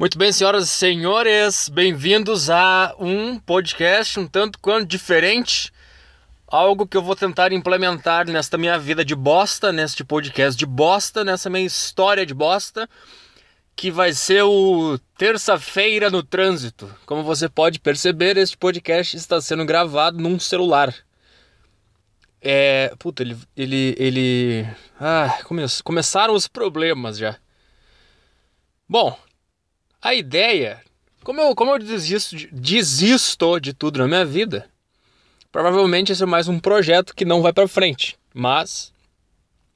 Muito 0.00 0.16
bem, 0.16 0.32
senhoras 0.32 0.64
e 0.64 0.68
senhores, 0.68 1.68
bem-vindos 1.68 2.48
a 2.48 2.94
um 2.98 3.38
podcast 3.38 4.18
um 4.18 4.26
tanto 4.26 4.58
quanto 4.58 4.88
diferente. 4.88 5.70
Algo 6.48 6.86
que 6.86 6.96
eu 6.96 7.02
vou 7.02 7.14
tentar 7.14 7.52
implementar 7.52 8.26
nesta 8.26 8.56
minha 8.56 8.78
vida 8.78 9.04
de 9.04 9.14
bosta, 9.14 9.70
neste 9.70 10.02
podcast 10.02 10.58
de 10.58 10.64
bosta, 10.64 11.22
nessa 11.22 11.50
minha 11.50 11.66
história 11.66 12.24
de 12.24 12.32
bosta, 12.32 12.88
que 13.76 13.90
vai 13.90 14.14
ser 14.14 14.42
o 14.42 14.98
Terça-feira 15.18 16.08
no 16.08 16.22
Trânsito. 16.22 16.90
Como 17.04 17.22
você 17.22 17.46
pode 17.46 17.78
perceber, 17.78 18.38
este 18.38 18.56
podcast 18.56 19.14
está 19.14 19.38
sendo 19.38 19.66
gravado 19.66 20.16
num 20.16 20.40
celular. 20.40 20.94
É. 22.40 22.90
Puta, 22.98 23.22
ele. 23.22 23.36
Ele. 23.54 23.94
ele... 23.98 24.66
Ah, 24.98 25.40
come... 25.44 25.62
começaram 25.84 26.32
os 26.32 26.48
problemas 26.48 27.18
já. 27.18 27.36
Bom, 28.88 29.14
a 30.02 30.14
ideia, 30.14 30.82
como 31.22 31.40
eu, 31.40 31.54
como 31.54 31.72
eu 31.72 31.78
desisto, 31.78 32.36
desisto 32.50 33.60
de 33.60 33.74
tudo 33.74 33.98
na 33.98 34.08
minha 34.08 34.24
vida, 34.24 34.68
provavelmente 35.52 36.12
esse 36.12 36.22
é 36.22 36.26
mais 36.26 36.48
um 36.48 36.58
projeto 36.58 37.14
que 37.14 37.24
não 37.24 37.42
vai 37.42 37.52
para 37.52 37.68
frente. 37.68 38.18
Mas 38.32 38.92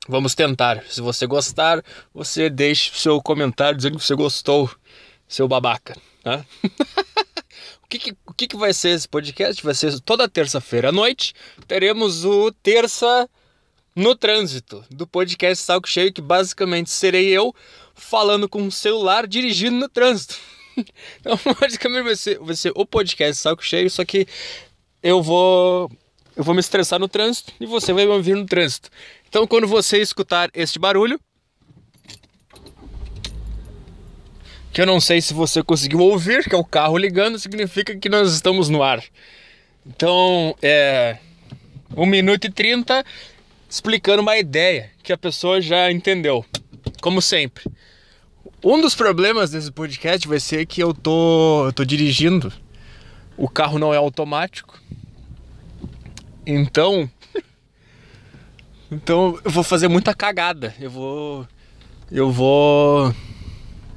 vamos 0.08 0.34
tentar. 0.34 0.84
Se 0.88 1.00
você 1.00 1.26
gostar, 1.26 1.84
você 2.12 2.48
deixe 2.48 2.90
seu 2.94 3.20
comentário 3.20 3.76
dizendo 3.76 3.98
que 3.98 4.04
você 4.04 4.14
gostou, 4.14 4.70
seu 5.28 5.46
babaca. 5.46 5.96
Né? 6.24 6.44
o 7.82 7.88
que, 7.88 7.98
que, 7.98 8.16
o 8.26 8.32
que, 8.32 8.46
que 8.46 8.56
vai 8.56 8.72
ser 8.72 8.90
esse 8.90 9.08
podcast? 9.08 9.62
Vai 9.62 9.74
ser 9.74 10.00
toda 10.00 10.28
terça-feira 10.28 10.88
à 10.88 10.92
noite. 10.92 11.34
Teremos 11.66 12.24
o 12.24 12.50
terça 12.50 13.28
no 13.94 14.16
trânsito 14.16 14.84
do 14.90 15.06
podcast 15.06 15.62
Salco 15.62 15.88
Cheio, 15.88 16.12
que 16.12 16.22
basicamente 16.22 16.90
serei 16.90 17.28
eu 17.28 17.54
falando 17.94 18.48
com 18.48 18.66
o 18.66 18.72
celular 18.72 19.26
dirigindo 19.26 19.76
no 19.76 19.88
trânsito. 19.88 20.36
Então, 21.20 21.38
basicamente 21.60 22.02
vai 22.02 22.16
ser, 22.16 22.36
vai 22.40 22.56
ser 22.56 22.72
o 22.74 22.84
podcast 22.84 23.40
Salco 23.40 23.64
Cheio, 23.64 23.88
só 23.88 24.04
que 24.04 24.26
eu 25.00 25.22
vou 25.22 25.88
eu 26.36 26.42
vou 26.42 26.52
me 26.52 26.58
estressar 26.58 26.98
no 26.98 27.06
trânsito 27.06 27.52
e 27.60 27.66
você 27.66 27.92
vai 27.92 28.04
me 28.04 28.10
ouvir 28.10 28.34
no 28.34 28.44
trânsito. 28.44 28.90
Então, 29.28 29.46
quando 29.46 29.68
você 29.68 29.98
escutar 29.98 30.50
este 30.52 30.78
barulho, 30.78 31.20
que 34.72 34.80
eu 34.80 34.86
não 34.86 35.00
sei 35.00 35.20
se 35.20 35.32
você 35.32 35.62
conseguiu 35.62 36.00
ouvir, 36.00 36.42
que 36.48 36.54
é 36.54 36.58
o 36.58 36.64
carro 36.64 36.98
ligando, 36.98 37.38
significa 37.38 37.96
que 37.96 38.08
nós 38.08 38.32
estamos 38.32 38.68
no 38.68 38.82
ar. 38.82 39.00
Então, 39.86 40.56
é 40.60 41.18
1 41.96 42.06
minuto 42.06 42.46
e 42.46 42.50
30 42.50 43.04
explicando 43.70 44.22
uma 44.22 44.36
ideia 44.36 44.90
que 45.02 45.12
a 45.12 45.18
pessoa 45.18 45.60
já 45.60 45.90
entendeu, 45.90 46.44
como 47.04 47.20
sempre. 47.20 47.64
Um 48.64 48.80
dos 48.80 48.94
problemas 48.94 49.50
desse 49.50 49.70
podcast 49.70 50.26
vai 50.26 50.40
ser 50.40 50.64
que 50.64 50.82
eu 50.82 50.94
tô, 50.94 51.66
eu 51.66 51.72
tô 51.74 51.84
dirigindo, 51.84 52.50
o 53.36 53.46
carro 53.46 53.78
não 53.78 53.92
é 53.92 53.98
automático, 53.98 54.80
então, 56.46 57.10
então 58.90 59.38
eu 59.44 59.50
vou 59.50 59.62
fazer 59.62 59.86
muita 59.86 60.14
cagada. 60.14 60.74
Eu 60.80 60.88
vou, 60.88 61.46
eu 62.10 62.32
vou, 62.32 63.14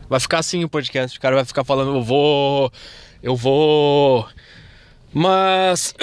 vai 0.09 0.19
ficar 0.19 0.39
assim 0.39 0.65
o 0.65 0.69
podcast. 0.69 1.17
O 1.17 1.21
cara 1.21 1.37
vai 1.37 1.45
ficar 1.45 1.63
falando, 1.63 1.95
eu 1.95 2.03
vou, 2.03 2.69
eu 3.23 3.37
vou, 3.37 4.27
mas 5.13 5.95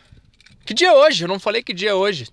que 0.64 0.72
dia 0.72 0.88
é 0.88 0.94
hoje? 0.94 1.24
Eu 1.24 1.28
não 1.28 1.38
falei 1.38 1.62
que 1.62 1.74
dia 1.74 1.90
é 1.90 1.94
hoje. 1.94 2.26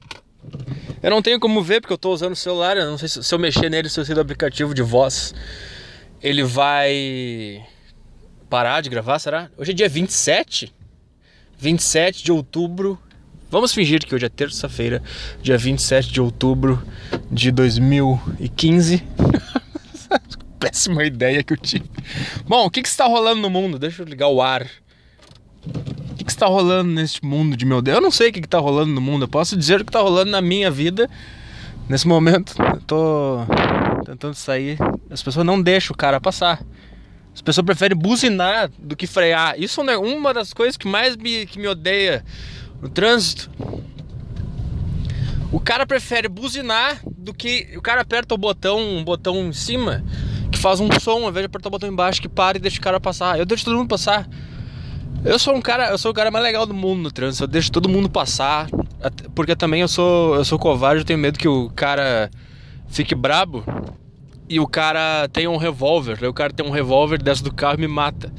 Eu 1.06 1.12
não 1.12 1.22
tenho 1.22 1.40
como 1.40 1.62
ver 1.62 1.82
porque 1.82 1.94
eu 1.94 1.98
estou 1.98 2.12
usando 2.12 2.34
o 2.34 2.36
celular. 2.36 2.78
Eu 2.78 2.90
não 2.90 2.98
sei 2.98 3.08
se, 3.08 3.24
se 3.24 3.32
eu 3.32 3.38
mexer 3.38 3.70
nele, 3.70 3.88
se 3.90 4.00
eu 4.00 4.04
sei 4.04 4.16
do 4.16 4.22
aplicativo 4.22 4.74
de 4.74 4.82
voz, 4.82 5.36
ele 6.20 6.42
vai 6.44 7.64
parar 8.50 8.82
de 8.82 8.90
gravar, 8.90 9.20
será? 9.20 9.52
Hoje 9.56 9.70
é 9.70 9.76
dia 9.76 9.88
27? 9.88 10.74
27 11.60 12.24
de 12.24 12.32
outubro. 12.32 13.00
Vamos 13.52 13.72
fingir 13.72 14.04
que 14.04 14.16
hoje 14.16 14.26
é 14.26 14.30
terça-feira, 14.30 15.04
dia 15.44 15.60
27 15.60 16.12
de 16.12 16.20
outubro 16.20 16.84
de 17.30 17.52
2015. 17.52 19.04
Péssima 20.58 21.04
ideia 21.04 21.44
que 21.44 21.54
eu 21.54 21.58
tive. 21.58 21.88
Bom, 22.48 22.66
o 22.66 22.72
que, 22.72 22.82
que 22.82 22.88
está 22.88 23.06
rolando 23.06 23.42
no 23.42 23.50
mundo? 23.52 23.78
Deixa 23.78 24.02
eu 24.02 24.08
ligar 24.08 24.30
o 24.30 24.42
ar 24.42 24.68
está 26.36 26.46
rolando 26.46 26.92
neste 26.92 27.26
mundo 27.26 27.58
de 27.58 27.66
meu 27.66 27.82
Deus? 27.82 27.96
Eu 27.96 28.02
não 28.02 28.12
sei 28.12 28.30
o 28.30 28.34
que 28.34 28.40
está 28.40 28.60
rolando 28.60 28.92
no 28.92 29.02
mundo. 29.02 29.24
Eu 29.24 29.28
posso 29.28 29.58
dizer 29.58 29.82
o 29.82 29.86
que 29.86 29.90
está 29.90 30.02
rolando 30.02 30.32
na 30.32 30.42
minha 30.42 30.70
vida. 30.70 31.10
Nesse 31.88 32.08
momento, 32.08 32.56
eu 32.60 32.82
tô 32.82 33.40
tentando 34.06 34.34
sair. 34.34 34.78
As 35.10 35.22
pessoas 35.22 35.46
não 35.46 35.62
deixam 35.62 35.94
o 35.94 35.98
cara 35.98 36.20
passar. 36.20 36.62
As 37.34 37.42
pessoas 37.42 37.66
preferem 37.66 37.98
buzinar 37.98 38.72
do 38.80 38.96
que 38.96 39.06
frear. 39.06 39.60
Isso 39.60 39.82
é 39.82 39.98
uma 39.98 40.34
das 40.34 40.54
coisas 40.54 40.78
que 40.78 40.88
mais 40.88 41.16
me, 41.16 41.46
que 41.46 41.60
me 41.60 41.68
odeia 41.68 42.24
no 42.82 42.90
trânsito. 42.90 43.50
O 45.52 45.60
cara 45.60 45.86
prefere 45.86 46.28
buzinar 46.28 47.02
do 47.18 47.34
que. 47.34 47.74
O 47.78 47.82
cara 47.82 48.02
aperta 48.02 48.34
o 48.34 48.38
botão, 48.38 48.80
um 48.80 49.04
botão 49.04 49.48
em 49.48 49.54
cima, 49.54 50.04
que 50.52 50.58
faz 50.58 50.80
um 50.80 50.90
som, 51.00 51.24
ao 51.24 51.30
invés 51.30 51.44
de 51.44 51.46
apertar 51.46 51.68
o 51.68 51.72
botão 51.72 51.90
embaixo, 51.90 52.22
que 52.22 52.30
para 52.30 52.58
e 52.58 52.62
deixa 52.62 52.80
o 52.80 52.82
cara 52.82 53.00
passar. 53.00 53.38
Eu 53.38 53.46
deixo 53.46 53.66
todo 53.66 53.78
mundo 53.78 53.90
passar. 53.90 54.28
Eu 55.26 55.40
sou 55.40 55.56
um 55.56 55.62
cara, 55.62 55.90
eu 55.90 55.98
sou 55.98 56.12
o 56.12 56.14
cara 56.14 56.30
mais 56.30 56.46
legal 56.46 56.68
do 56.68 56.74
mundo 56.74 57.02
no 57.02 57.12
trânsito. 57.12 57.46
Eu 57.46 57.48
deixo 57.48 57.72
todo 57.72 57.90
mundo 57.90 58.08
passar, 58.08 58.70
porque 59.34 59.56
também 59.56 59.82
eu 59.82 59.88
sou, 59.88 60.36
eu 60.36 60.46
sou 60.46 60.60
covarde, 60.60 61.02
eu 61.02 61.06
tenho 61.06 61.18
medo 61.18 61.40
que 61.40 61.48
o 61.48 61.72
cara 61.72 62.30
fique 62.88 63.16
brabo 63.16 63.64
e 64.48 64.60
o 64.60 64.68
cara 64.68 65.28
tenha 65.30 65.50
um 65.50 65.58
revólver. 65.58 66.24
O 66.26 66.34
cara 66.34 66.54
tem 66.54 66.64
um 66.64 66.70
revólver, 66.70 67.20
desce 67.20 67.44
do 67.44 67.52
carro 67.52 67.74
e 67.80 67.82
me 67.82 67.88
mata. 67.88 68.32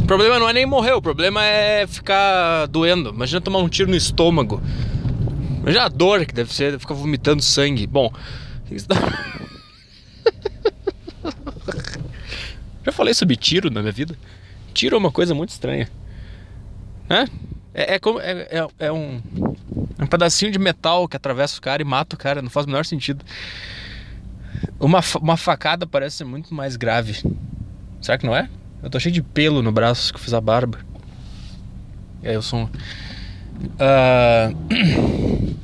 O 0.00 0.06
problema 0.06 0.38
não 0.38 0.48
é 0.48 0.52
nem 0.52 0.64
morrer, 0.64 0.92
o 0.92 1.02
problema 1.02 1.44
é 1.44 1.84
ficar 1.84 2.66
doendo. 2.66 3.10
Imagina 3.10 3.40
tomar 3.40 3.58
um 3.58 3.68
tiro 3.68 3.90
no 3.90 3.96
estômago. 3.96 4.62
Imagina 5.62 5.86
a 5.86 5.88
dor 5.88 6.24
que 6.24 6.32
deve 6.32 6.54
ser, 6.54 6.78
ficar 6.78 6.94
vomitando 6.94 7.42
sangue. 7.42 7.88
Bom, 7.88 8.12
já 12.86 12.92
falei 12.92 13.14
sobre 13.14 13.34
tiro 13.34 13.68
na 13.68 13.80
minha 13.80 13.92
vida 13.92 14.16
tiro 14.72 14.96
é 14.96 14.98
uma 14.98 15.12
coisa 15.12 15.34
muito 15.34 15.50
estranha. 15.50 15.88
Né? 17.08 17.28
É, 17.74 17.94
é, 17.94 17.98
como, 17.98 18.20
é, 18.20 18.48
é, 18.50 18.66
é 18.78 18.92
um, 18.92 19.20
um 20.00 20.06
pedacinho 20.06 20.50
de 20.50 20.58
metal 20.58 21.08
que 21.08 21.16
atravessa 21.16 21.58
o 21.58 21.62
cara 21.62 21.82
e 21.82 21.84
mata 21.84 22.16
o 22.16 22.18
cara, 22.18 22.42
não 22.42 22.50
faz 22.50 22.66
o 22.66 22.68
menor 22.68 22.84
sentido. 22.84 23.24
Uma, 24.78 25.00
uma 25.20 25.36
facada 25.36 25.86
parece 25.86 26.18
ser 26.18 26.24
muito 26.24 26.54
mais 26.54 26.76
grave. 26.76 27.22
Será 28.00 28.18
que 28.18 28.26
não 28.26 28.34
é? 28.34 28.48
Eu 28.82 28.90
tô 28.90 28.98
cheio 28.98 29.12
de 29.12 29.22
pelo 29.22 29.62
no 29.62 29.70
braço 29.70 30.12
que 30.12 30.18
eu 30.18 30.22
fiz 30.22 30.34
a 30.34 30.40
barba. 30.40 30.78
É, 32.22 32.34
eu 32.36 32.42
sou 32.42 32.60
um. 32.60 32.64
Uh... 33.78 35.52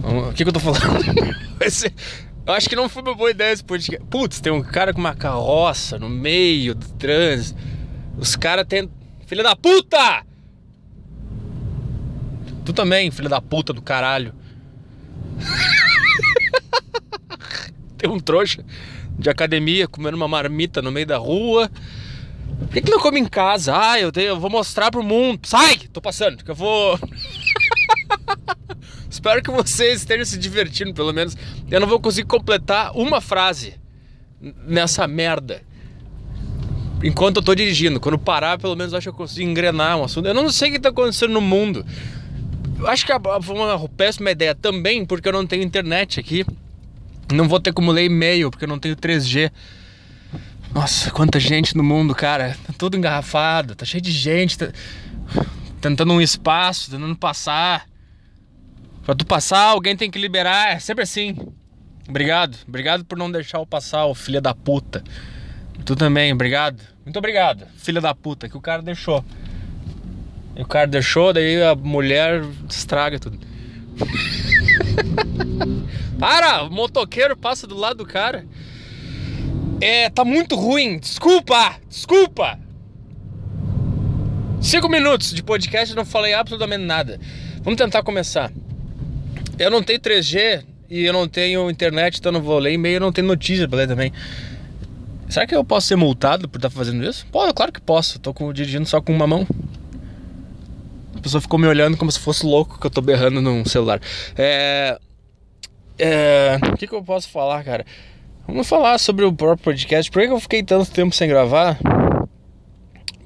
O 0.00 0.32
que, 0.32 0.44
que 0.44 0.48
eu 0.48 0.52
tô 0.52 0.60
falando? 0.60 0.80
eu 2.48 2.54
acho 2.54 2.66
que 2.66 2.74
não 2.74 2.88
foi 2.88 3.02
uma 3.02 3.14
boa 3.14 3.30
ideia 3.30 3.52
esse 3.52 3.62
podcast. 3.62 4.06
Putz, 4.06 4.40
tem 4.40 4.50
um 4.50 4.62
cara 4.62 4.94
com 4.94 5.00
uma 5.00 5.14
carroça 5.14 5.98
no 5.98 6.08
meio 6.08 6.74
do 6.74 6.88
trânsito. 6.94 7.60
Os 8.16 8.34
caras 8.34 8.64
tem. 8.66 8.90
Filha 9.26 9.42
da 9.42 9.54
puta! 9.54 10.24
Tu 12.64 12.72
também, 12.72 13.10
filha 13.10 13.28
da 13.28 13.42
puta 13.42 13.74
do 13.74 13.82
caralho. 13.82 14.34
tem 17.98 18.08
um 18.08 18.18
trouxa 18.18 18.64
de 19.18 19.28
academia 19.28 19.86
comendo 19.86 20.16
uma 20.16 20.26
marmita 20.26 20.80
no 20.80 20.90
meio 20.90 21.06
da 21.06 21.18
rua. 21.18 21.70
Por 22.60 22.68
que, 22.68 22.80
que 22.80 22.90
não 22.90 22.98
come 22.98 23.20
em 23.20 23.26
casa? 23.26 23.78
Ah, 23.78 24.00
eu, 24.00 24.10
tenho, 24.10 24.28
eu 24.28 24.40
vou 24.40 24.48
mostrar 24.48 24.90
pro 24.90 25.02
mundo. 25.02 25.46
Sai! 25.46 25.76
Tô 25.92 26.00
passando, 26.00 26.42
que 26.42 26.50
eu 26.50 26.54
vou. 26.54 26.98
Espero 29.18 29.42
que 29.42 29.50
vocês 29.50 29.98
estejam 29.98 30.24
se 30.24 30.38
divertindo, 30.38 30.94
pelo 30.94 31.12
menos. 31.12 31.36
Eu 31.68 31.80
não 31.80 31.88
vou 31.88 31.98
conseguir 31.98 32.28
completar 32.28 32.96
uma 32.96 33.20
frase 33.20 33.74
nessa 34.64 35.08
merda 35.08 35.60
enquanto 37.02 37.38
eu 37.38 37.42
tô 37.42 37.52
dirigindo. 37.52 37.98
Quando 37.98 38.16
parar, 38.16 38.58
pelo 38.58 38.76
menos 38.76 38.94
acho 38.94 39.06
que 39.06 39.08
eu 39.08 39.12
consigo 39.12 39.50
engrenar 39.50 39.98
um 39.98 40.04
assunto. 40.04 40.28
Eu 40.28 40.34
não 40.34 40.48
sei 40.52 40.70
o 40.70 40.72
que 40.74 40.78
tá 40.78 40.90
acontecendo 40.90 41.32
no 41.32 41.40
mundo. 41.40 41.84
Eu 42.78 42.86
acho 42.86 43.04
que 43.04 43.12
foi 43.42 43.56
uma 43.56 43.88
péssima 43.88 44.30
ideia 44.30 44.54
também, 44.54 45.04
porque 45.04 45.28
eu 45.28 45.32
não 45.32 45.44
tenho 45.44 45.64
internet 45.64 46.20
aqui. 46.20 46.46
Não 47.32 47.48
vou 47.48 47.58
ter 47.58 47.72
como 47.72 47.90
ler 47.90 48.04
e-mail, 48.04 48.52
porque 48.52 48.66
eu 48.66 48.68
não 48.68 48.78
tenho 48.78 48.94
3G. 48.94 49.50
Nossa, 50.72 51.10
quanta 51.10 51.40
gente 51.40 51.76
no 51.76 51.82
mundo, 51.82 52.14
cara. 52.14 52.56
Tá 52.64 52.72
tudo 52.78 52.96
engarrafado, 52.96 53.74
tá 53.74 53.84
cheio 53.84 54.00
de 54.00 54.12
gente. 54.12 54.56
Tá... 54.56 54.68
Tentando 55.80 56.12
um 56.12 56.20
espaço, 56.20 56.88
tentando 56.88 57.16
passar. 57.16 57.84
Pra 59.08 59.14
tu 59.14 59.24
passar, 59.24 59.68
alguém 59.68 59.96
tem 59.96 60.10
que 60.10 60.18
liberar. 60.18 60.72
É 60.72 60.78
sempre 60.78 61.02
assim. 61.02 61.34
Obrigado. 62.06 62.58
Obrigado 62.68 63.06
por 63.06 63.16
não 63.16 63.32
deixar 63.32 63.56
eu 63.56 63.64
passar, 63.64 64.04
ô 64.04 64.14
filha 64.14 64.38
da 64.38 64.54
puta. 64.54 65.02
Tu 65.86 65.96
também, 65.96 66.30
obrigado. 66.30 66.82
Muito 67.06 67.16
obrigado, 67.16 67.66
filha 67.78 68.02
da 68.02 68.14
puta, 68.14 68.50
que 68.50 68.56
o 68.58 68.60
cara 68.60 68.82
deixou. 68.82 69.24
E 70.54 70.60
o 70.60 70.66
cara 70.66 70.86
deixou, 70.86 71.32
daí 71.32 71.62
a 71.62 71.74
mulher 71.74 72.44
estraga 72.68 73.18
tudo. 73.18 73.38
Para! 76.20 76.64
O 76.64 76.70
motoqueiro 76.70 77.34
passa 77.34 77.66
do 77.66 77.78
lado 77.78 78.04
do 78.04 78.06
cara. 78.06 78.44
É, 79.80 80.10
tá 80.10 80.22
muito 80.22 80.54
ruim. 80.54 80.98
Desculpa! 80.98 81.76
Desculpa! 81.88 82.58
Cinco 84.60 84.86
minutos 84.86 85.32
de 85.32 85.42
podcast 85.42 85.94
não 85.94 86.04
falei 86.04 86.34
absolutamente 86.34 86.84
nada. 86.84 87.18
Vamos 87.62 87.78
tentar 87.78 88.02
começar. 88.02 88.52
Eu 89.58 89.70
não 89.70 89.82
tenho 89.82 89.98
3G 89.98 90.64
e 90.88 91.04
eu 91.04 91.12
não 91.12 91.26
tenho 91.26 91.68
internet, 91.68 92.18
então 92.18 92.30
não 92.30 92.40
vou 92.40 92.58
ler 92.58 92.72
e-mail, 92.72 93.00
não 93.00 93.12
tenho 93.12 93.26
notícia 93.26 93.68
pra 93.68 93.78
ler 93.78 93.88
também. 93.88 94.12
Será 95.28 95.46
que 95.46 95.54
eu 95.54 95.64
posso 95.64 95.88
ser 95.88 95.96
multado 95.96 96.48
por 96.48 96.58
estar 96.58 96.70
fazendo 96.70 97.04
isso? 97.04 97.26
Pô, 97.30 97.52
claro 97.52 97.72
que 97.72 97.80
posso. 97.80 98.18
Tô 98.18 98.32
com, 98.32 98.52
dirigindo 98.52 98.86
só 98.86 99.00
com 99.00 99.12
uma 99.12 99.26
mão. 99.26 99.46
A 101.14 101.20
pessoa 101.20 101.40
ficou 101.40 101.58
me 101.58 101.66
olhando 101.66 101.96
como 101.96 102.10
se 102.10 102.18
fosse 102.18 102.46
louco 102.46 102.80
que 102.80 102.86
eu 102.86 102.90
tô 102.90 103.02
berrando 103.02 103.42
num 103.42 103.64
celular. 103.64 104.00
É. 104.36 104.98
É. 105.98 106.58
O 106.72 106.76
que, 106.76 106.86
que 106.86 106.94
eu 106.94 107.02
posso 107.02 107.28
falar, 107.28 107.62
cara? 107.64 107.84
Vamos 108.46 108.66
falar 108.66 108.96
sobre 108.98 109.24
o 109.24 109.32
próprio 109.32 109.64
podcast. 109.64 110.10
Por 110.10 110.22
que 110.22 110.28
eu 110.28 110.40
fiquei 110.40 110.62
tanto 110.62 110.90
tempo 110.90 111.14
sem 111.14 111.28
gravar? 111.28 111.78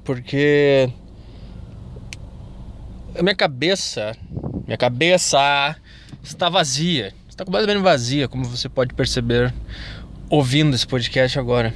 Porque. 0.03 0.89
Minha 3.21 3.35
cabeça. 3.35 4.17
Minha 4.65 4.77
cabeça 4.77 5.77
está 6.23 6.49
vazia. 6.49 7.13
Está 7.29 7.43
completamente 7.43 7.81
vazia, 7.81 8.27
como 8.27 8.45
você 8.45 8.69
pode 8.69 8.93
perceber 8.93 9.53
ouvindo 10.29 10.75
esse 10.75 10.87
podcast 10.87 11.37
agora. 11.37 11.73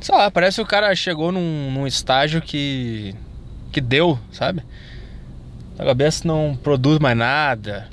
Sei 0.00 0.14
lá, 0.14 0.30
parece 0.30 0.56
que 0.56 0.62
o 0.62 0.66
cara 0.66 0.94
chegou 0.94 1.32
num, 1.32 1.70
num 1.72 1.86
estágio 1.86 2.40
que. 2.40 3.14
que 3.72 3.80
deu, 3.80 4.18
sabe? 4.32 4.62
A 5.78 5.84
cabeça 5.84 6.26
não 6.26 6.58
produz 6.62 6.98
mais 6.98 7.16
nada. 7.16 7.88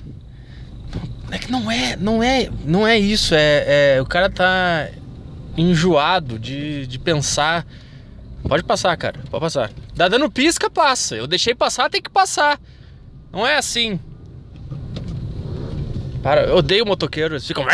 É 1.31 1.38
que 1.38 1.51
não 1.51 1.69
é, 1.69 1.95
não 1.95 2.24
é, 2.24 2.50
não 2.63 2.88
é 2.88 2.98
isso. 2.98 3.33
É, 3.36 3.95
é 3.95 4.01
o 4.01 4.06
cara 4.06 4.30
tá 4.30 4.89
enjoado 5.57 6.38
de, 6.38 6.86
de 6.88 7.00
pensar. 7.00 7.66
Pode 8.48 8.63
passar, 8.63 8.95
cara, 8.95 9.19
pode 9.30 9.42
passar. 9.42 9.71
Dá 9.95 10.07
dando 10.07 10.30
pisca, 10.30 10.69
passa. 10.69 11.16
Eu 11.16 11.25
deixei 11.25 11.56
passar, 11.56 11.89
tem 11.89 12.01
que 12.01 12.10
passar. 12.10 12.60
Não 13.35 13.45
é 13.45 13.57
assim. 13.57 13.99
Para, 16.23 16.45
eu 16.45 16.55
odeio 16.55 16.85
motoqueiros. 16.85 17.33
Eles 17.33 17.47
ficam 17.47 17.65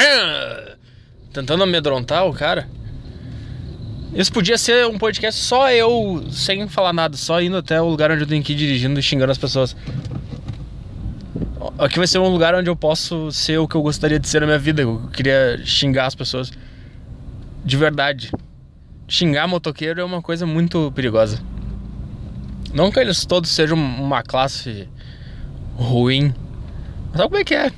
tentando 1.31 1.61
amedrontar 1.61 2.25
o 2.25 2.33
cara. 2.33 2.67
Isso 4.15 4.33
podia 4.33 4.57
ser 4.57 4.87
um 4.87 4.97
podcast 4.97 5.39
só 5.39 5.71
eu, 5.71 6.25
sem 6.31 6.67
falar 6.67 6.91
nada, 6.91 7.15
só 7.15 7.39
indo 7.39 7.55
até 7.55 7.79
o 7.79 7.87
lugar 7.87 8.11
onde 8.11 8.23
eu 8.23 8.27
tenho 8.27 8.43
que 8.43 8.53
ir 8.53 8.55
dirigindo 8.55 8.99
e 8.99 9.03
xingando 9.03 9.31
as 9.31 9.37
pessoas. 9.37 9.75
Aqui 11.77 11.99
vai 11.99 12.07
ser 12.07 12.17
um 12.17 12.27
lugar 12.27 12.55
onde 12.55 12.69
eu 12.69 12.75
posso 12.75 13.31
ser 13.31 13.59
o 13.59 13.67
que 13.67 13.75
eu 13.75 13.83
gostaria 13.83 14.19
de 14.19 14.27
ser 14.27 14.41
na 14.41 14.47
minha 14.47 14.59
vida. 14.59 14.81
Eu 14.81 15.09
queria 15.13 15.61
xingar 15.63 16.07
as 16.07 16.15
pessoas. 16.15 16.51
De 17.63 17.77
verdade. 17.77 18.31
Xingar 19.07 19.47
motoqueiro 19.47 20.01
é 20.01 20.03
uma 20.03 20.23
coisa 20.23 20.45
muito 20.45 20.91
perigosa. 20.93 21.39
Não 22.73 22.91
que 22.91 22.99
eles 22.99 23.25
todos 23.25 23.51
sejam 23.51 23.77
uma 23.77 24.23
classe 24.23 24.89
ruim. 25.81 26.33
Mas 27.09 27.17
sabe 27.17 27.23
como 27.23 27.37
é 27.37 27.43
que 27.43 27.55
é? 27.55 27.71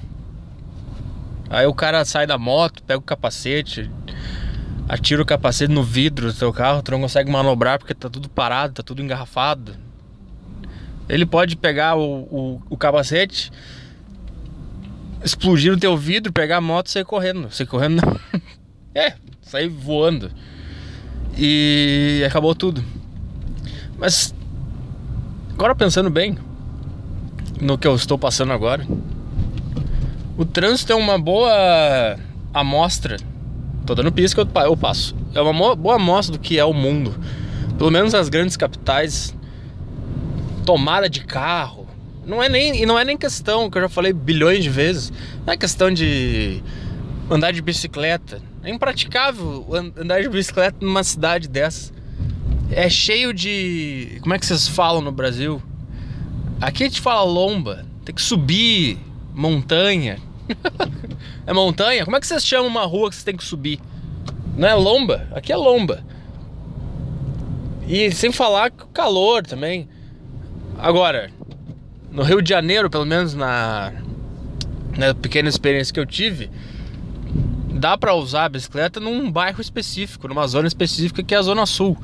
Aí 1.50 1.66
o 1.66 1.74
cara 1.74 2.04
sai 2.06 2.26
da 2.26 2.38
moto, 2.38 2.84
pega 2.84 3.00
o 3.00 3.02
capacete, 3.02 3.90
atira 4.88 5.22
o 5.22 5.26
capacete 5.26 5.72
no 5.72 5.84
vidro 5.84 6.28
do 6.28 6.34
seu 6.34 6.52
carro, 6.52 6.82
tu 6.82 6.92
não 6.92 7.02
consegue 7.02 7.32
manobrar 7.32 7.78
porque 7.78 7.94
tá 7.94 8.10
tudo 8.10 8.30
parado, 8.30 8.74
tá 8.74 8.84
tudo 8.84 9.02
engarrafado. 9.02 9.76
Ele 11.08 11.26
pode 11.26 11.56
pegar 11.56 11.96
o, 11.96 12.22
o, 12.24 12.62
o 12.70 12.78
capacete, 12.78 13.52
explodir 15.24 15.74
o 15.74 15.78
teu 15.78 15.98
vidro, 15.98 16.32
pegar 16.32 16.58
a 16.58 16.62
moto 16.62 16.88
e 16.88 16.92
sair 16.92 17.06
correndo. 17.06 17.52
Sair 17.52 17.68
correndo 17.68 18.02
não. 18.02 18.20
é, 18.96 19.14
sair 19.42 19.68
voando. 19.68 20.32
E 21.38 22.24
acabou 22.26 22.56
tudo. 22.56 22.84
Mas 23.98 24.34
agora 25.54 25.76
pensando 25.76 26.10
bem 26.10 26.38
no 27.64 27.78
que 27.78 27.88
eu 27.88 27.96
estou 27.96 28.18
passando 28.18 28.52
agora, 28.52 28.86
o 30.38 30.46
trânsito 30.46 30.92
é 30.92 30.96
uma 30.96 31.18
boa 31.18 32.18
amostra. 32.54 33.18
Tô 33.86 33.96
dando 33.96 34.12
pisca, 34.12 34.48
eu 34.66 34.78
passo. 34.78 35.16
É 35.34 35.42
uma 35.42 35.76
boa 35.76 35.96
amostra 35.96 36.38
do 36.38 36.40
que 36.40 36.60
é 36.60 36.66
o 36.66 36.74
mundo. 36.74 37.16
Pelo 37.78 37.90
menos 37.90 38.14
as 38.14 38.30
grandes 38.30 38.58
capitais. 38.58 39.36
Tomada 40.66 41.10
de 41.10 41.24
carro. 41.26 41.88
Não 42.26 42.42
é 42.42 42.48
nem, 42.48 42.82
e 42.82 42.86
não 42.86 42.98
é 42.98 43.04
nem 43.04 43.18
questão, 43.18 43.70
que 43.70 43.78
eu 43.78 43.82
já 43.82 43.90
falei 43.90 44.14
bilhões 44.14 44.64
de 44.64 44.70
vezes. 44.70 45.12
Não 45.46 45.54
é 45.54 45.58
questão 45.58 45.92
de 45.92 46.64
andar 47.30 47.52
de 47.52 47.62
bicicleta. 47.62 48.42
É 48.64 48.70
impraticável 48.70 49.68
andar 49.98 50.22
de 50.22 50.30
bicicleta 50.30 50.78
numa 50.80 51.04
cidade 51.04 51.50
dessa. 51.50 51.92
É 52.72 52.90
cheio 52.90 53.34
de. 53.34 54.20
Como 54.22 54.34
é 54.34 54.40
que 54.40 54.46
vocês 54.46 54.68
falam 54.68 55.02
no 55.02 55.12
Brasil? 55.12 55.62
Aqui 56.62 56.84
a 56.84 56.88
gente 56.88 57.02
fala 57.02 57.24
lomba. 57.24 57.86
Tem 58.06 58.14
que 58.14 58.22
subir 58.22 58.98
montanha. 59.34 60.20
é 61.46 61.54
montanha? 61.54 62.06
Como 62.06 62.16
é 62.16 62.20
que 62.20 62.28
vocês 62.28 62.46
chamam 62.46 62.68
uma 62.68 62.86
rua 62.86 63.10
que 63.10 63.16
vocês 63.16 63.24
têm 63.24 63.36
que 63.36 63.44
subir? 63.44 63.80
Não 64.58 64.68
é 64.68 64.74
lomba? 64.74 65.28
Aqui 65.34 65.52
é 65.52 65.56
lomba. 65.56 66.04
E 67.88 68.12
sem 68.12 68.32
falar 68.32 68.72
o 68.72 68.88
calor 68.88 69.46
também. 69.46 69.88
Agora, 70.78 71.30
no 72.12 72.24
Rio 72.24 72.42
de 72.42 72.50
Janeiro, 72.50 72.90
pelo 72.90 73.06
menos 73.06 73.34
na, 73.34 73.94
na 74.98 75.14
pequena 75.14 75.50
experiência 75.50 75.94
que 75.94 76.00
eu 76.00 76.06
tive, 76.06 76.50
dá 77.74 77.98
para 77.98 78.14
usar 78.14 78.46
a 78.46 78.50
bicicleta 78.50 79.00
num 79.00 79.32
bairro 79.32 79.60
específico, 79.60 80.28
numa 80.28 80.48
zona 80.48 80.68
específica 80.68 81.24
que 81.24 81.34
é 81.34 81.38
a 81.38 81.42
Zona 81.42 81.66
Sul. 81.66 81.98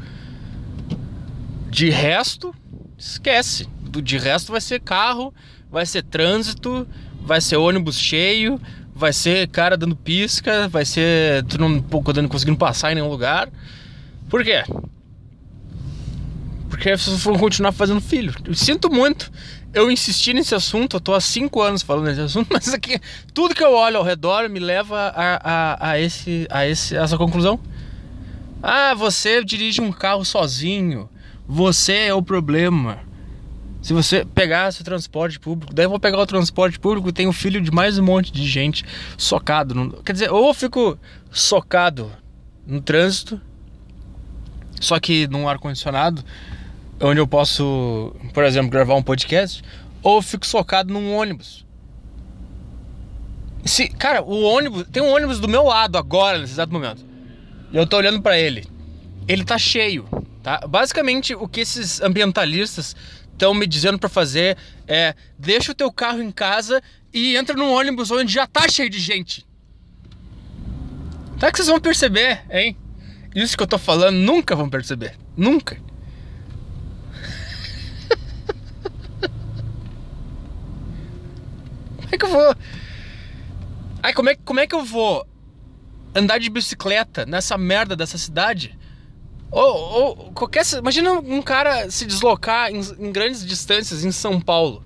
De 1.70 1.90
resto, 1.90 2.54
esquece. 2.98 3.68
De 4.02 4.18
resto 4.18 4.52
vai 4.52 4.62
ser 4.62 4.80
carro, 4.80 5.34
vai 5.72 5.86
ser 5.86 6.04
trânsito, 6.04 6.88
vai 7.22 7.42
ser 7.42 7.58
ônibus 7.58 7.98
cheio, 8.00 8.60
vai 8.94 9.14
ser 9.14 9.48
cara 9.48 9.78
dando 9.78 9.96
pisca, 9.96 10.68
vai 10.68 10.86
ser 10.86 11.44
tu 11.46 11.60
não 11.60 11.82
podendo 11.82 12.28
conseguindo 12.28 12.58
passar 12.58 12.92
em 12.92 12.96
nenhum 12.96 13.10
lugar. 13.10 13.50
Por 14.30 14.44
quê? 14.44 14.64
Porque 16.70 16.92
as 16.92 17.02
pessoas 17.02 17.24
vão 17.24 17.38
continuar 17.38 17.72
fazendo 17.72 18.00
filho. 18.00 18.34
Eu 18.46 18.54
sinto 18.54 18.92
muito. 18.92 19.32
Eu 19.74 19.92
insisti 19.92 20.34
nesse 20.34 20.56
assunto, 20.56 20.96
eu 20.96 21.00
tô 21.00 21.14
há 21.14 21.22
cinco 21.22 21.62
anos 21.62 21.84
falando 21.84 22.06
nesse 22.06 22.22
assunto, 22.22 22.48
mas 22.54 22.74
aqui 22.74 23.00
tudo 23.34 23.54
que 23.54 23.64
eu 23.64 23.74
olho 23.74 23.98
ao 23.98 24.04
redor 24.04 24.50
me 24.50 24.60
leva 24.60 25.14
a, 25.16 25.40
a, 25.44 25.92
a, 25.92 26.00
esse, 26.00 26.48
a 26.50 26.66
esse, 26.68 26.96
essa 26.96 27.18
conclusão. 27.18 27.60
Ah, 28.62 28.94
você 28.94 29.44
dirige 29.44 29.80
um 29.82 29.92
carro 29.92 30.26
sozinho. 30.26 31.10
Você 31.48 31.94
é 31.94 32.14
o 32.14 32.22
problema. 32.22 33.00
Se 33.82 33.94
você 33.94 34.26
pegasse 34.26 34.82
o 34.82 34.84
transporte 34.84 35.40
público, 35.40 35.74
daí 35.74 35.86
eu 35.86 35.90
vou 35.90 36.00
pegar 36.00 36.20
o 36.20 36.26
transporte 36.26 36.78
público, 36.80 37.14
tem 37.14 37.28
o 37.28 37.34
filho 37.34 37.62
de 37.62 37.72
mais 37.72 37.98
um 37.98 38.04
monte 38.04 38.32
de 38.32 38.46
gente 38.46 38.84
socado. 39.18 39.74
No, 39.74 40.04
quer 40.04 40.14
dizer, 40.14 40.32
ou 40.32 40.48
eu 40.50 40.54
fico 40.54 41.00
socado 41.32 42.12
no 42.68 42.82
trânsito, 42.82 43.40
só 44.82 45.00
que 45.00 45.28
num 45.28 45.48
ar-condicionado, 45.48 46.24
onde 47.00 47.22
eu 47.22 47.28
posso, 47.28 48.14
por 48.34 48.44
exemplo, 48.44 48.70
gravar 48.70 48.96
um 48.96 49.04
podcast, 49.04 49.64
ou 50.04 50.18
eu 50.18 50.22
fico 50.22 50.46
socado 50.46 50.94
num 50.94 51.16
ônibus. 51.16 51.66
Se, 53.64 53.88
cara, 53.88 54.22
o 54.22 54.42
ônibus, 54.42 54.86
tem 54.92 55.02
um 55.02 55.14
ônibus 55.14 55.40
do 55.40 55.48
meu 55.48 55.64
lado 55.64 55.98
agora, 55.98 56.38
nesse 56.38 56.54
exato 56.54 56.72
momento. 56.72 57.06
E 57.72 57.78
eu 57.78 57.88
tô 57.88 57.98
olhando 57.98 58.22
para 58.22 58.38
ele. 58.38 58.68
Ele 59.28 59.44
tá 59.44 59.58
cheio, 59.58 60.08
tá? 60.42 60.66
Basicamente, 60.68 61.36
o 61.36 61.48
que 61.48 61.62
esses 61.62 62.02
ambientalistas 62.02 62.96
estão 63.40 63.54
me 63.54 63.66
dizendo 63.66 63.98
para 63.98 64.10
fazer 64.10 64.58
é 64.86 65.16
deixa 65.38 65.72
o 65.72 65.76
teu 65.76 65.90
carro 65.90 66.22
em 66.22 66.30
casa 66.30 66.84
e 67.14 67.38
entra 67.38 67.56
num 67.56 67.72
ônibus 67.72 68.12
onde 68.12 68.34
já 68.34 68.46
tá 68.46 68.68
cheio 68.68 68.90
de 68.90 69.00
gente. 69.00 69.48
Tá 71.40 71.50
que 71.50 71.58
vocês 71.58 71.70
vão 71.70 71.80
perceber, 71.80 72.44
hein? 72.52 72.76
Isso 73.34 73.56
que 73.56 73.64
eu 73.64 73.68
tô 73.68 73.78
falando 73.78 74.18
nunca 74.18 74.58
vão 74.58 74.70
perceber. 74.70 75.16
Nunca. 75.38 75.78
como 81.96 82.10
é 82.12 82.18
que 82.18 82.26
eu 82.26 82.30
vou. 82.30 82.56
Ai, 84.04 84.14
como 84.14 84.30
é, 84.30 84.36
como 84.36 84.60
é 84.60 84.68
que 84.68 84.76
eu 84.76 84.84
vou 84.84 85.26
andar 86.14 86.40
de 86.40 86.50
bicicleta 86.50 87.26
nessa 87.26 87.58
merda 87.58 87.96
dessa 87.96 88.18
cidade? 88.18 88.78
Ou, 89.52 89.76
ou 89.76 90.16
qualquer. 90.34 90.64
Imagina 90.78 91.14
um 91.14 91.42
cara 91.42 91.90
se 91.90 92.06
deslocar 92.06 92.72
em, 92.72 92.82
em, 93.00 93.12
grandes 93.12 93.44
distâncias 93.46 94.06
em 94.06 94.12
São 94.12 94.40
Paulo. 94.40 94.84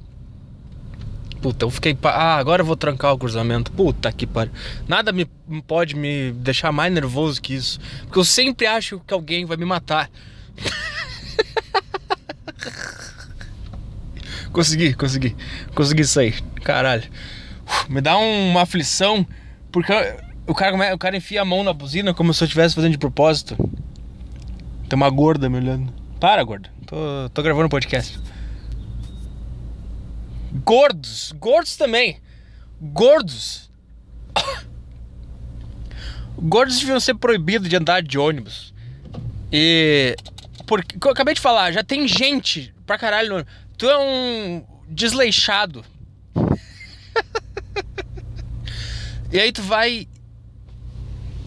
Puta, 1.41 1.65
eu 1.65 1.69
fiquei. 1.69 1.97
Ah, 2.03 2.37
agora 2.37 2.61
eu 2.61 2.65
vou 2.65 2.77
trancar 2.77 3.13
o 3.13 3.17
cruzamento. 3.17 3.71
Puta 3.71 4.11
que 4.11 4.25
pariu. 4.25 4.53
Nada 4.87 5.11
me 5.11 5.25
pode 5.67 5.95
me 5.95 6.31
deixar 6.31 6.71
mais 6.71 6.93
nervoso 6.93 7.41
que 7.41 7.53
isso. 7.53 7.79
Porque 8.03 8.19
eu 8.19 8.23
sempre 8.23 8.65
acho 8.65 9.01
que 9.05 9.13
alguém 9.13 9.45
vai 9.45 9.57
me 9.57 9.65
matar. 9.65 10.09
consegui, 14.53 14.93
consegui. 14.93 15.35
Consegui 15.75 16.05
sair. 16.05 16.41
Caralho. 16.63 17.11
Me 17.89 17.99
dá 17.99 18.17
uma 18.17 18.61
aflição. 18.61 19.27
Porque 19.69 19.91
O 20.45 20.53
cara, 20.53 20.93
o 20.93 20.97
cara 20.97 21.17
enfia 21.17 21.41
a 21.41 21.45
mão 21.45 21.63
na 21.63 21.73
buzina 21.73 22.13
como 22.13 22.33
se 22.33 22.43
eu 22.43 22.45
estivesse 22.45 22.75
fazendo 22.75 22.91
de 22.91 22.97
propósito. 22.97 23.57
Tem 24.93 24.95
uma 24.95 25.09
gorda 25.09 25.49
me 25.49 25.57
olhando. 25.57 25.91
Para, 26.19 26.43
gorda. 26.43 26.69
Tô, 26.85 27.27
tô 27.33 27.41
gravando 27.41 27.65
um 27.65 27.69
podcast. 27.69 28.19
Gordos. 30.63 31.31
Gordos 31.31 31.75
também. 31.75 32.21
Gordos. 32.79 33.71
Gordos 36.37 36.77
deviam 36.77 36.99
ser 36.99 37.15
proibidos 37.15 37.67
de 37.67 37.75
andar 37.75 38.03
de 38.03 38.19
ônibus. 38.19 38.71
E. 39.51 40.15
Porque, 40.67 40.95
eu 41.03 41.11
acabei 41.11 41.33
de 41.33 41.41
falar, 41.41 41.71
já 41.71 41.83
tem 41.83 42.07
gente 42.07 42.71
pra 42.85 42.95
caralho 42.95 43.29
no 43.29 43.35
ônibus. 43.37 43.53
Tu 43.75 43.89
é 43.89 43.97
um 43.97 44.63
desleixado. 44.87 45.83
e 49.31 49.39
aí 49.39 49.51
tu 49.51 49.63
vai. 49.63 50.07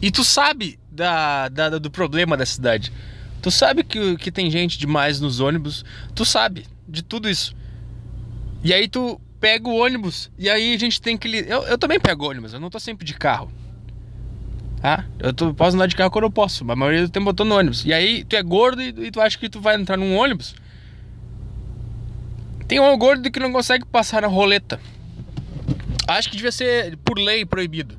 E 0.03 0.11
tu 0.11 0.25
sabe 0.25 0.81
da, 0.91 1.49
da, 1.49 1.79
do 1.79 1.93
problema 1.93 2.37
da 2.37 2.45
cidade. 2.45 2.93
Tu 3.47 3.51
sabe 3.53 3.85
que, 3.85 4.17
que 4.17 4.33
tem 4.33 4.51
gente 4.51 4.77
demais 4.77 5.21
nos 5.21 5.39
ônibus. 5.39 5.85
Tu 6.17 6.25
sabe 6.25 6.67
de 6.89 7.01
tudo 7.01 7.31
isso. 7.31 7.55
E 8.65 8.75
aí 8.75 8.89
tu 8.89 9.21
pega 9.39 9.69
o 9.69 9.77
ônibus. 9.77 10.33
E 10.37 10.51
aí 10.51 10.75
a 10.75 10.77
gente 10.77 11.01
tem 11.01 11.17
que. 11.17 11.29
Eu, 11.47 11.63
eu 11.63 11.79
também 11.79 12.01
pego 12.01 12.29
ônibus, 12.29 12.55
eu 12.55 12.59
não 12.59 12.69
tô 12.69 12.81
sempre 12.81 13.07
de 13.07 13.15
carro. 13.15 13.49
Tá? 14.83 15.05
Eu 15.21 15.33
tô, 15.33 15.55
posso 15.55 15.77
andar 15.77 15.87
de 15.87 15.95
carro 15.95 16.11
quando 16.11 16.25
eu 16.25 16.31
posso, 16.33 16.65
mas 16.65 16.73
a 16.73 16.77
maioria 16.77 17.03
do 17.03 17.09
tempo 17.09 17.31
eu 17.31 17.35
tô 17.35 17.45
no 17.45 17.57
ônibus. 17.57 17.85
E 17.85 17.93
aí 17.93 18.25
tu 18.25 18.35
é 18.35 18.43
gordo 18.43 18.83
e, 18.83 18.89
e 18.89 19.13
tu 19.13 19.21
acha 19.21 19.39
que 19.39 19.49
tu 19.49 19.61
vai 19.61 19.77
entrar 19.77 19.97
num 19.97 20.17
ônibus. 20.17 20.57
Tem 22.67 22.81
um 22.81 22.99
gordo 22.99 23.31
que 23.31 23.39
não 23.39 23.53
consegue 23.53 23.85
passar 23.85 24.23
na 24.23 24.29
roleta. 24.29 24.81
Acho 26.09 26.31
que 26.31 26.35
devia 26.35 26.51
ser 26.51 26.97
por 26.97 27.17
lei 27.17 27.47
proibido. 27.47 27.97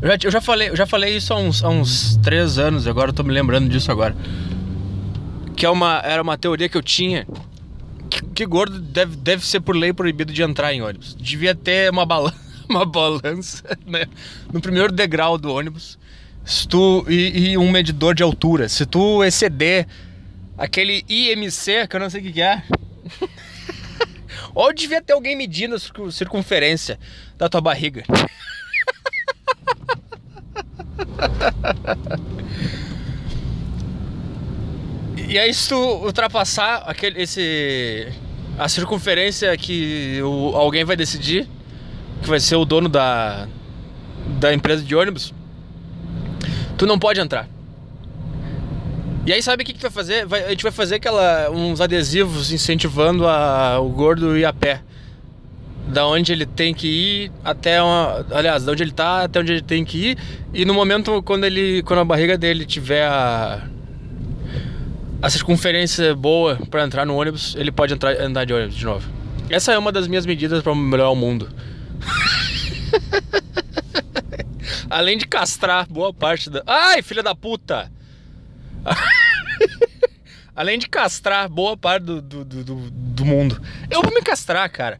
Eu 0.00 0.08
já, 0.08 0.16
eu 0.24 0.30
já 0.30 0.40
falei, 0.40 0.70
eu 0.70 0.76
já 0.76 0.86
falei 0.86 1.14
isso 1.14 1.34
há 1.34 1.36
uns, 1.36 1.62
há 1.62 1.68
uns 1.68 2.16
três 2.22 2.58
anos, 2.58 2.86
agora 2.86 3.10
eu 3.10 3.14
tô 3.14 3.22
me 3.22 3.34
lembrando 3.34 3.68
disso 3.68 3.92
agora. 3.92 4.16
Que 5.60 5.66
é 5.66 5.68
uma, 5.68 6.00
era 6.02 6.22
uma 6.22 6.38
teoria 6.38 6.70
que 6.70 6.78
eu 6.78 6.82
tinha. 6.82 7.26
Que, 8.08 8.24
que 8.24 8.46
gordo 8.46 8.80
deve, 8.80 9.14
deve 9.14 9.46
ser 9.46 9.60
por 9.60 9.76
lei 9.76 9.92
proibido 9.92 10.32
de 10.32 10.42
entrar 10.42 10.72
em 10.72 10.80
ônibus. 10.80 11.14
Devia 11.14 11.54
ter 11.54 11.90
uma, 11.90 12.06
balança, 12.06 12.38
uma 12.66 12.86
balança 12.86 13.78
né? 13.84 14.06
no 14.50 14.58
primeiro 14.58 14.90
degrau 14.90 15.36
do 15.36 15.52
ônibus 15.52 15.98
se 16.46 16.66
tu, 16.66 17.04
e, 17.06 17.50
e 17.50 17.58
um 17.58 17.70
medidor 17.70 18.14
de 18.14 18.22
altura. 18.22 18.70
Se 18.70 18.86
tu 18.86 19.22
exceder 19.22 19.86
aquele 20.56 21.04
IMC, 21.06 21.86
que 21.86 21.94
eu 21.94 22.00
não 22.00 22.08
sei 22.08 22.22
o 22.22 22.24
que, 22.24 22.32
que 22.32 22.40
é. 22.40 22.62
Ou 24.54 24.72
devia 24.72 25.02
ter 25.02 25.12
alguém 25.12 25.36
medindo 25.36 25.74
a 25.74 26.10
circunferência 26.10 26.98
da 27.36 27.50
tua 27.50 27.60
barriga. 27.60 28.02
e 35.30 35.38
aí 35.38 35.54
se 35.54 35.68
tu 35.68 35.76
ultrapassar 35.76 36.82
aquele, 36.86 37.22
esse, 37.22 38.08
a 38.58 38.68
circunferência 38.68 39.56
que 39.56 40.20
o, 40.22 40.56
alguém 40.56 40.84
vai 40.84 40.96
decidir, 40.96 41.48
que 42.20 42.28
vai 42.28 42.40
ser 42.40 42.56
o 42.56 42.64
dono 42.64 42.88
da, 42.88 43.46
da 44.40 44.52
empresa 44.52 44.82
de 44.82 44.94
ônibus, 44.96 45.32
tu 46.76 46.84
não 46.84 46.98
pode 46.98 47.20
entrar. 47.20 47.48
E 49.24 49.32
aí 49.32 49.40
sabe 49.40 49.62
o 49.62 49.66
que, 49.66 49.72
que 49.72 49.80
vai 49.80 49.90
fazer? 49.92 50.26
Vai, 50.26 50.44
a 50.44 50.50
gente 50.50 50.64
vai 50.64 50.72
fazer 50.72 50.96
aquela, 50.96 51.48
uns 51.50 51.80
adesivos 51.80 52.50
incentivando 52.52 53.24
a, 53.28 53.78
o 53.78 53.88
gordo 53.88 54.36
ir 54.36 54.44
a 54.44 54.52
pé. 54.52 54.82
Da 55.86 56.06
onde 56.06 56.32
ele 56.32 56.44
tem 56.44 56.74
que 56.74 56.88
ir 56.88 57.32
até 57.44 57.80
uma. 57.80 58.26
Aliás, 58.32 58.64
da 58.64 58.72
onde 58.72 58.82
ele 58.82 58.92
tá 58.92 59.24
até 59.24 59.40
onde 59.40 59.52
ele 59.52 59.62
tem 59.62 59.84
que 59.84 60.10
ir. 60.10 60.18
E 60.52 60.64
no 60.64 60.74
momento 60.74 61.22
quando 61.22 61.44
ele. 61.44 61.82
Quando 61.82 62.00
a 62.00 62.04
barriga 62.04 62.36
dele 62.36 62.64
tiver 62.64 63.04
a. 63.06 63.62
A 65.22 65.28
circunferência 65.28 66.14
boa 66.14 66.56
para 66.70 66.82
entrar 66.82 67.04
no 67.04 67.14
ônibus, 67.14 67.54
ele 67.56 67.70
pode 67.70 67.92
entrar, 67.92 68.18
andar 68.18 68.46
de 68.46 68.54
ônibus 68.54 68.74
de 68.74 68.86
novo. 68.86 69.06
Essa 69.50 69.72
é 69.72 69.78
uma 69.78 69.92
das 69.92 70.08
minhas 70.08 70.24
medidas 70.24 70.62
para 70.62 70.74
melhorar 70.74 71.10
o 71.10 71.16
mundo. 71.16 71.52
Além 74.88 75.18
de 75.18 75.26
castrar 75.26 75.86
boa 75.88 76.14
parte 76.14 76.48
da. 76.48 76.62
Ai, 76.66 77.02
filha 77.02 77.22
da 77.22 77.34
puta! 77.34 77.92
Além 80.56 80.78
de 80.78 80.88
castrar 80.88 81.48
boa 81.48 81.76
parte 81.76 82.04
do, 82.04 82.22
do, 82.22 82.44
do, 82.44 82.90
do, 82.90 83.24
mundo. 83.24 83.60
Eu 83.90 84.02
vou 84.02 84.14
me 84.14 84.22
castrar, 84.22 84.70
cara. 84.70 84.98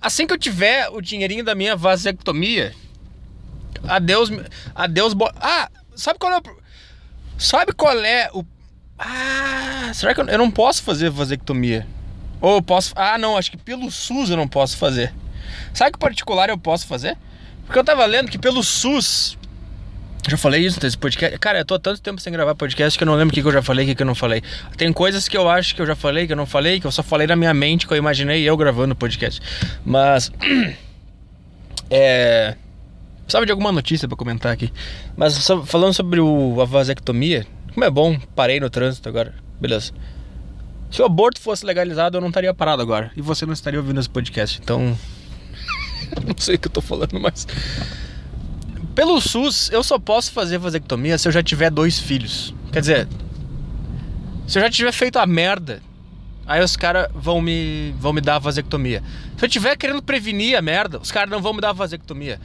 Assim 0.00 0.26
que 0.26 0.32
eu 0.32 0.38
tiver 0.38 0.88
o 0.88 1.00
dinheirinho 1.00 1.44
da 1.44 1.54
minha 1.54 1.76
vasectomia. 1.76 2.74
Adeus. 3.86 4.30
Adeus. 4.74 5.14
Bo... 5.14 5.30
Ah, 5.36 5.70
sabe 5.94 6.18
qual 6.18 6.32
é 6.32 6.38
o. 6.38 6.42
Sabe 7.38 7.72
qual 7.72 7.96
é 7.98 8.28
o. 8.32 8.44
Ah, 9.04 9.90
será 9.92 10.14
que 10.14 10.20
eu, 10.20 10.38
não 10.38 10.50
posso 10.50 10.82
fazer 10.82 11.10
vasectomia? 11.10 11.86
Ou 12.40 12.56
eu 12.56 12.62
posso. 12.62 12.92
Ah, 12.96 13.18
não, 13.18 13.36
acho 13.36 13.50
que 13.50 13.56
pelo 13.56 13.90
SUS 13.90 14.30
eu 14.30 14.36
não 14.36 14.46
posso 14.46 14.76
fazer. 14.76 15.12
Sabe 15.74 15.92
que 15.92 15.98
particular 15.98 16.48
eu 16.48 16.58
posso 16.58 16.86
fazer? 16.86 17.16
Porque 17.66 17.78
eu 17.78 17.84
tava 17.84 18.04
lendo 18.06 18.30
que 18.30 18.38
pelo 18.38 18.62
SUS 18.62 19.36
já 20.28 20.36
falei 20.36 20.64
isso 20.64 20.78
nesse 20.80 20.96
podcast. 20.96 21.36
Cara, 21.38 21.58
eu 21.58 21.64
tô 21.64 21.74
há 21.74 21.80
tanto 21.80 22.00
tempo 22.00 22.20
sem 22.20 22.32
gravar 22.32 22.54
podcast 22.54 22.96
que 22.96 23.02
eu 23.02 23.06
não 23.06 23.14
lembro 23.14 23.32
o 23.32 23.34
que, 23.34 23.42
que 23.42 23.48
eu 23.48 23.52
já 23.52 23.62
falei 23.62 23.84
e 23.84 23.88
o 23.88 23.90
que, 23.90 23.96
que 23.96 24.02
eu 24.02 24.06
não 24.06 24.14
falei. 24.14 24.40
Tem 24.76 24.92
coisas 24.92 25.26
que 25.26 25.36
eu 25.36 25.48
acho 25.48 25.74
que 25.74 25.82
eu 25.82 25.86
já 25.86 25.96
falei, 25.96 26.26
que 26.26 26.32
eu 26.32 26.36
não 26.36 26.46
falei, 26.46 26.78
que 26.78 26.86
eu 26.86 26.92
só 26.92 27.02
falei 27.02 27.26
na 27.26 27.34
minha 27.34 27.52
mente, 27.52 27.88
que 27.88 27.92
eu 27.92 27.96
imaginei 27.96 28.42
eu 28.42 28.56
gravando 28.56 28.92
o 28.92 28.96
podcast. 28.96 29.40
Mas. 29.84 30.30
É. 31.94 32.56
Precisava 33.24 33.44
de 33.44 33.52
alguma 33.52 33.70
notícia 33.70 34.08
para 34.08 34.16
comentar 34.16 34.50
aqui. 34.50 34.72
Mas 35.14 35.46
falando 35.66 35.92
sobre 35.92 36.20
o, 36.20 36.58
a 36.58 36.64
vasectomia, 36.64 37.46
como 37.72 37.84
é 37.84 37.90
bom, 37.90 38.18
parei 38.34 38.60
no 38.60 38.70
trânsito 38.70 39.08
agora. 39.08 39.34
Beleza. 39.60 39.92
Se 40.90 41.00
o 41.00 41.04
aborto 41.06 41.40
fosse 41.40 41.64
legalizado, 41.64 42.18
eu 42.18 42.20
não 42.20 42.28
estaria 42.28 42.52
parado 42.52 42.82
agora. 42.82 43.10
E 43.16 43.22
você 43.22 43.46
não 43.46 43.52
estaria 43.52 43.80
ouvindo 43.80 43.98
esse 43.98 44.10
podcast. 44.10 44.60
Então. 44.62 44.96
não 46.26 46.36
sei 46.36 46.56
o 46.56 46.58
que 46.58 46.68
eu 46.68 46.72
tô 46.72 46.82
falando, 46.82 47.18
mas. 47.18 47.46
Pelo 48.94 49.18
SUS, 49.20 49.70
eu 49.70 49.82
só 49.82 49.98
posso 49.98 50.32
fazer 50.32 50.58
vasectomia 50.58 51.16
se 51.16 51.26
eu 51.26 51.32
já 51.32 51.42
tiver 51.42 51.70
dois 51.70 51.98
filhos. 51.98 52.54
Quer 52.70 52.80
dizer, 52.80 53.08
se 54.46 54.58
eu 54.58 54.62
já 54.62 54.68
tiver 54.68 54.92
feito 54.92 55.18
a 55.18 55.24
merda, 55.24 55.80
aí 56.46 56.62
os 56.62 56.76
caras 56.76 57.08
vão 57.14 57.40
me, 57.40 57.94
vão 57.98 58.12
me 58.12 58.20
dar 58.20 58.36
a 58.36 58.38
vasectomia. 58.38 59.02
Se 59.38 59.46
eu 59.46 59.48
tiver 59.48 59.76
querendo 59.76 60.02
prevenir 60.02 60.58
a 60.58 60.62
merda, 60.62 60.98
os 60.98 61.10
caras 61.10 61.30
não 61.30 61.40
vão 61.40 61.54
me 61.54 61.60
dar 61.62 61.70
a 61.70 61.72
vasectomia. 61.72 62.38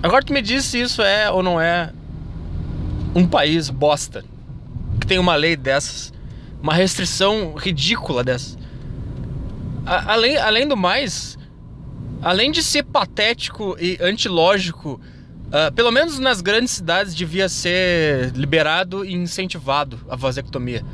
Agora 0.00 0.24
tu 0.24 0.32
me 0.32 0.40
diz 0.40 0.64
se 0.64 0.80
isso 0.80 1.02
é 1.02 1.28
ou 1.28 1.42
não 1.42 1.60
é 1.60 1.92
um 3.14 3.26
país 3.26 3.70
bosta 3.70 4.24
que 5.00 5.06
tem 5.06 5.18
uma 5.18 5.34
lei 5.34 5.56
dessas, 5.56 6.12
uma 6.62 6.74
restrição 6.74 7.54
ridícula 7.54 8.22
dessas. 8.22 8.58
A, 9.86 10.12
além, 10.12 10.36
além 10.36 10.68
do 10.68 10.76
mais, 10.76 11.38
além 12.22 12.50
de 12.50 12.62
ser 12.62 12.82
patético 12.84 13.76
e 13.80 13.98
antilógico, 14.00 15.00
uh, 15.46 15.72
pelo 15.74 15.90
menos 15.90 16.18
nas 16.18 16.40
grandes 16.40 16.72
cidades 16.74 17.14
devia 17.14 17.48
ser 17.48 18.32
liberado 18.34 19.04
e 19.04 19.14
incentivado 19.14 19.98
a 20.08 20.16
vasectomia. 20.16 20.84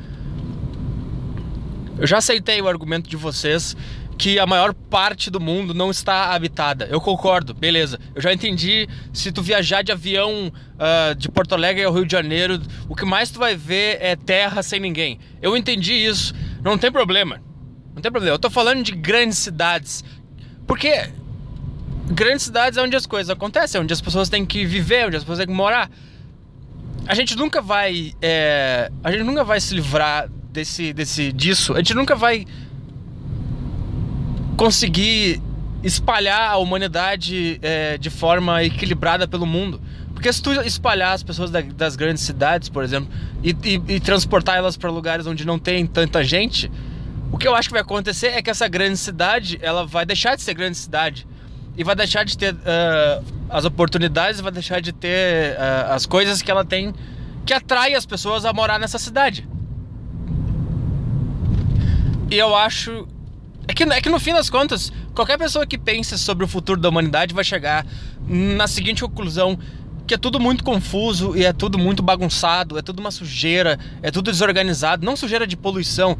Eu 1.98 2.06
já 2.06 2.18
aceitei 2.18 2.60
o 2.60 2.68
argumento 2.68 3.08
de 3.08 3.16
vocês 3.16 3.76
que 4.18 4.38
a 4.38 4.46
maior 4.46 4.72
parte 4.72 5.30
do 5.30 5.38
mundo 5.38 5.74
não 5.74 5.90
está 5.90 6.32
habitada. 6.34 6.86
Eu 6.86 7.00
concordo, 7.00 7.52
beleza. 7.52 7.98
Eu 8.14 8.22
já 8.22 8.32
entendi. 8.32 8.88
Se 9.12 9.30
tu 9.30 9.42
viajar 9.42 9.82
de 9.82 9.92
avião 9.92 10.48
uh, 10.48 11.14
de 11.14 11.28
Porto 11.28 11.54
Alegre 11.54 11.84
ao 11.84 11.92
Rio 11.92 12.06
de 12.06 12.12
Janeiro, 12.12 12.60
o 12.88 12.94
que 12.94 13.04
mais 13.04 13.30
tu 13.30 13.38
vai 13.38 13.54
ver 13.54 13.98
é 14.00 14.16
terra 14.16 14.62
sem 14.62 14.80
ninguém. 14.80 15.18
Eu 15.42 15.56
entendi 15.56 15.92
isso. 15.92 16.34
Não 16.62 16.78
tem 16.78 16.90
problema. 16.90 17.40
Não 17.94 18.00
tem 18.00 18.10
problema. 18.10 18.34
Eu 18.34 18.38
tô 18.38 18.48
falando 18.48 18.82
de 18.82 18.92
grandes 18.92 19.38
cidades 19.38 20.02
porque 20.66 21.10
grandes 22.10 22.44
cidades 22.44 22.76
é 22.76 22.82
onde 22.82 22.96
as 22.96 23.06
coisas 23.06 23.30
acontecem, 23.30 23.80
onde 23.80 23.92
as 23.92 24.00
pessoas 24.00 24.28
têm 24.28 24.44
que 24.44 24.66
viver, 24.66 25.06
onde 25.06 25.16
as 25.16 25.22
pessoas 25.22 25.38
têm 25.38 25.46
que 25.46 25.52
morar. 25.52 25.90
A 27.06 27.14
gente 27.14 27.36
nunca 27.36 27.62
vai. 27.62 28.12
É, 28.20 28.90
a 29.04 29.12
gente 29.12 29.22
nunca 29.22 29.44
vai 29.44 29.60
se 29.60 29.74
livrar 29.74 30.28
desse, 30.50 30.92
desse, 30.92 31.32
disso. 31.32 31.74
A 31.74 31.78
gente 31.78 31.94
nunca 31.94 32.16
vai 32.16 32.44
conseguir 34.56 35.40
espalhar 35.82 36.50
a 36.50 36.56
humanidade 36.56 37.58
é, 37.62 37.98
de 37.98 38.10
forma 38.10 38.64
equilibrada 38.64 39.28
pelo 39.28 39.46
mundo. 39.46 39.80
Porque 40.12 40.32
se 40.32 40.42
tu 40.42 40.50
espalhar 40.62 41.12
as 41.12 41.22
pessoas 41.22 41.50
da, 41.50 41.60
das 41.60 41.94
grandes 41.94 42.22
cidades, 42.22 42.68
por 42.68 42.82
exemplo, 42.82 43.12
e, 43.42 43.50
e, 43.50 43.94
e 43.94 44.00
transportar 44.00 44.56
elas 44.56 44.76
para 44.76 44.90
lugares 44.90 45.26
onde 45.26 45.46
não 45.46 45.58
tem 45.58 45.86
tanta 45.86 46.24
gente, 46.24 46.70
o 47.30 47.36
que 47.36 47.46
eu 47.46 47.54
acho 47.54 47.68
que 47.68 47.74
vai 47.74 47.82
acontecer 47.82 48.28
é 48.28 48.40
que 48.40 48.48
essa 48.48 48.66
grande 48.66 48.96
cidade, 48.96 49.58
ela 49.60 49.86
vai 49.86 50.06
deixar 50.06 50.36
de 50.36 50.42
ser 50.42 50.54
grande 50.54 50.76
cidade 50.78 51.26
e 51.76 51.84
vai 51.84 51.94
deixar 51.94 52.24
de 52.24 52.36
ter 52.36 52.54
uh, 52.54 53.24
as 53.50 53.64
oportunidades, 53.66 54.40
vai 54.40 54.50
deixar 54.50 54.80
de 54.80 54.92
ter 54.92 55.52
uh, 55.52 55.92
as 55.92 56.06
coisas 56.06 56.40
que 56.40 56.50
ela 56.50 56.64
tem 56.64 56.94
que 57.44 57.52
atrai 57.52 57.94
as 57.94 58.06
pessoas 58.06 58.44
a 58.44 58.52
morar 58.52 58.78
nessa 58.78 58.98
cidade. 58.98 59.46
E 62.30 62.36
eu 62.36 62.56
acho 62.56 63.06
É 63.68 63.74
que, 63.74 63.82
é 63.82 64.00
que 64.00 64.08
no 64.08 64.20
fim 64.20 64.32
das 64.32 64.48
contas, 64.48 64.92
qualquer 65.14 65.38
pessoa 65.38 65.66
que 65.66 65.76
pense 65.76 66.16
sobre 66.18 66.44
o 66.44 66.48
futuro 66.48 66.80
da 66.80 66.88
humanidade 66.88 67.34
vai 67.34 67.44
chegar 67.44 67.84
na 68.28 68.66
seguinte 68.66 69.02
conclusão: 69.02 69.58
que 70.06 70.14
é 70.14 70.18
tudo 70.18 70.38
muito 70.38 70.62
confuso 70.62 71.36
e 71.36 71.44
é 71.44 71.52
tudo 71.52 71.78
muito 71.78 72.02
bagunçado, 72.02 72.78
é 72.78 72.82
tudo 72.82 73.00
uma 73.00 73.10
sujeira, 73.10 73.78
é 74.02 74.10
tudo 74.10 74.30
desorganizado, 74.30 75.04
não 75.04 75.16
sujeira 75.16 75.46
de 75.46 75.56
poluição. 75.56 76.16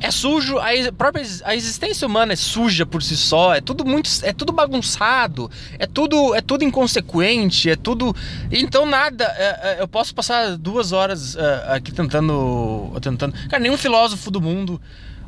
É 0.00 0.10
sujo, 0.10 0.58
a 0.58 0.92
própria 0.92 1.24
a 1.44 1.54
existência 1.54 2.06
humana 2.06 2.34
é 2.34 2.36
suja 2.36 2.84
por 2.84 3.02
si 3.02 3.16
só, 3.16 3.54
é 3.54 3.60
tudo 3.60 3.86
muito, 3.86 4.10
é 4.22 4.32
tudo 4.32 4.52
bagunçado, 4.52 5.50
é 5.78 5.86
tudo, 5.86 6.34
é 6.34 6.42
tudo 6.42 6.62
inconsequente, 6.62 7.70
é 7.70 7.76
tudo. 7.76 8.14
Então 8.50 8.84
nada, 8.84 9.24
é, 9.24 9.44
é, 9.44 9.76
eu 9.80 9.88
posso 9.88 10.14
passar 10.14 10.58
duas 10.58 10.92
horas 10.92 11.36
é, 11.36 11.64
aqui 11.76 11.92
tentando, 11.92 12.92
tentando. 13.00 13.34
Cara, 13.48 13.62
nenhum 13.62 13.78
filósofo 13.78 14.30
do 14.30 14.40
mundo 14.40 14.80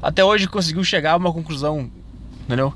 até 0.06 0.24
hoje 0.24 0.46
conseguiu 0.46 0.84
chegar 0.84 1.12
a 1.12 1.16
uma 1.16 1.32
conclusão, 1.32 1.90
entendeu? 2.44 2.72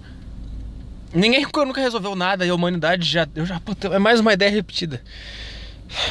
Ninguém 1.14 1.46
nunca 1.64 1.80
resolveu 1.80 2.16
nada 2.16 2.44
e 2.44 2.50
a 2.50 2.54
humanidade 2.54 3.08
já. 3.08 3.26
Eu 3.36 3.46
já 3.46 3.60
puta, 3.60 3.86
é 3.86 4.00
mais 4.00 4.18
uma 4.18 4.32
ideia 4.32 4.50
repetida. 4.50 5.00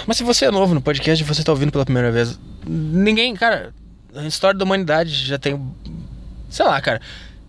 Mas 0.08 0.16
se 0.16 0.24
você 0.24 0.46
é 0.46 0.52
novo 0.52 0.74
no 0.74 0.82
podcast 0.82 1.22
e 1.22 1.28
você 1.28 1.44
tá 1.44 1.52
ouvindo 1.52 1.74
pela 1.74 1.84
primeira 1.84 2.10
vez, 2.10 2.40
ninguém, 2.66 3.36
cara, 3.36 3.74
a 4.16 4.24
história 4.24 4.58
da 4.58 4.64
humanidade 4.64 5.12
já 5.12 5.38
tem. 5.38 5.62
Sei 6.50 6.66
lá, 6.66 6.80
cara. 6.80 7.02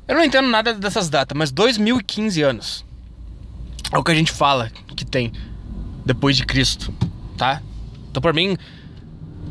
Eu 0.09 0.17
não 0.17 0.25
entendo 0.25 0.49
nada 0.49 0.75
dessas 0.75 1.09
datas, 1.09 1.39
mas 1.39 1.53
2015 1.53 2.43
anos. 2.43 2.85
É 3.93 3.99
o 3.99 4.03
que 4.03 4.11
a 4.11 4.15
gente 4.17 4.33
fala 4.33 4.69
que 4.97 5.05
tem 5.05 5.33
depois 6.05 6.37
de 6.37 6.45
Cristo, 6.45 6.93
tá? 7.37 7.63
Então, 8.11 8.21
por 8.21 8.35
mim, 8.35 8.57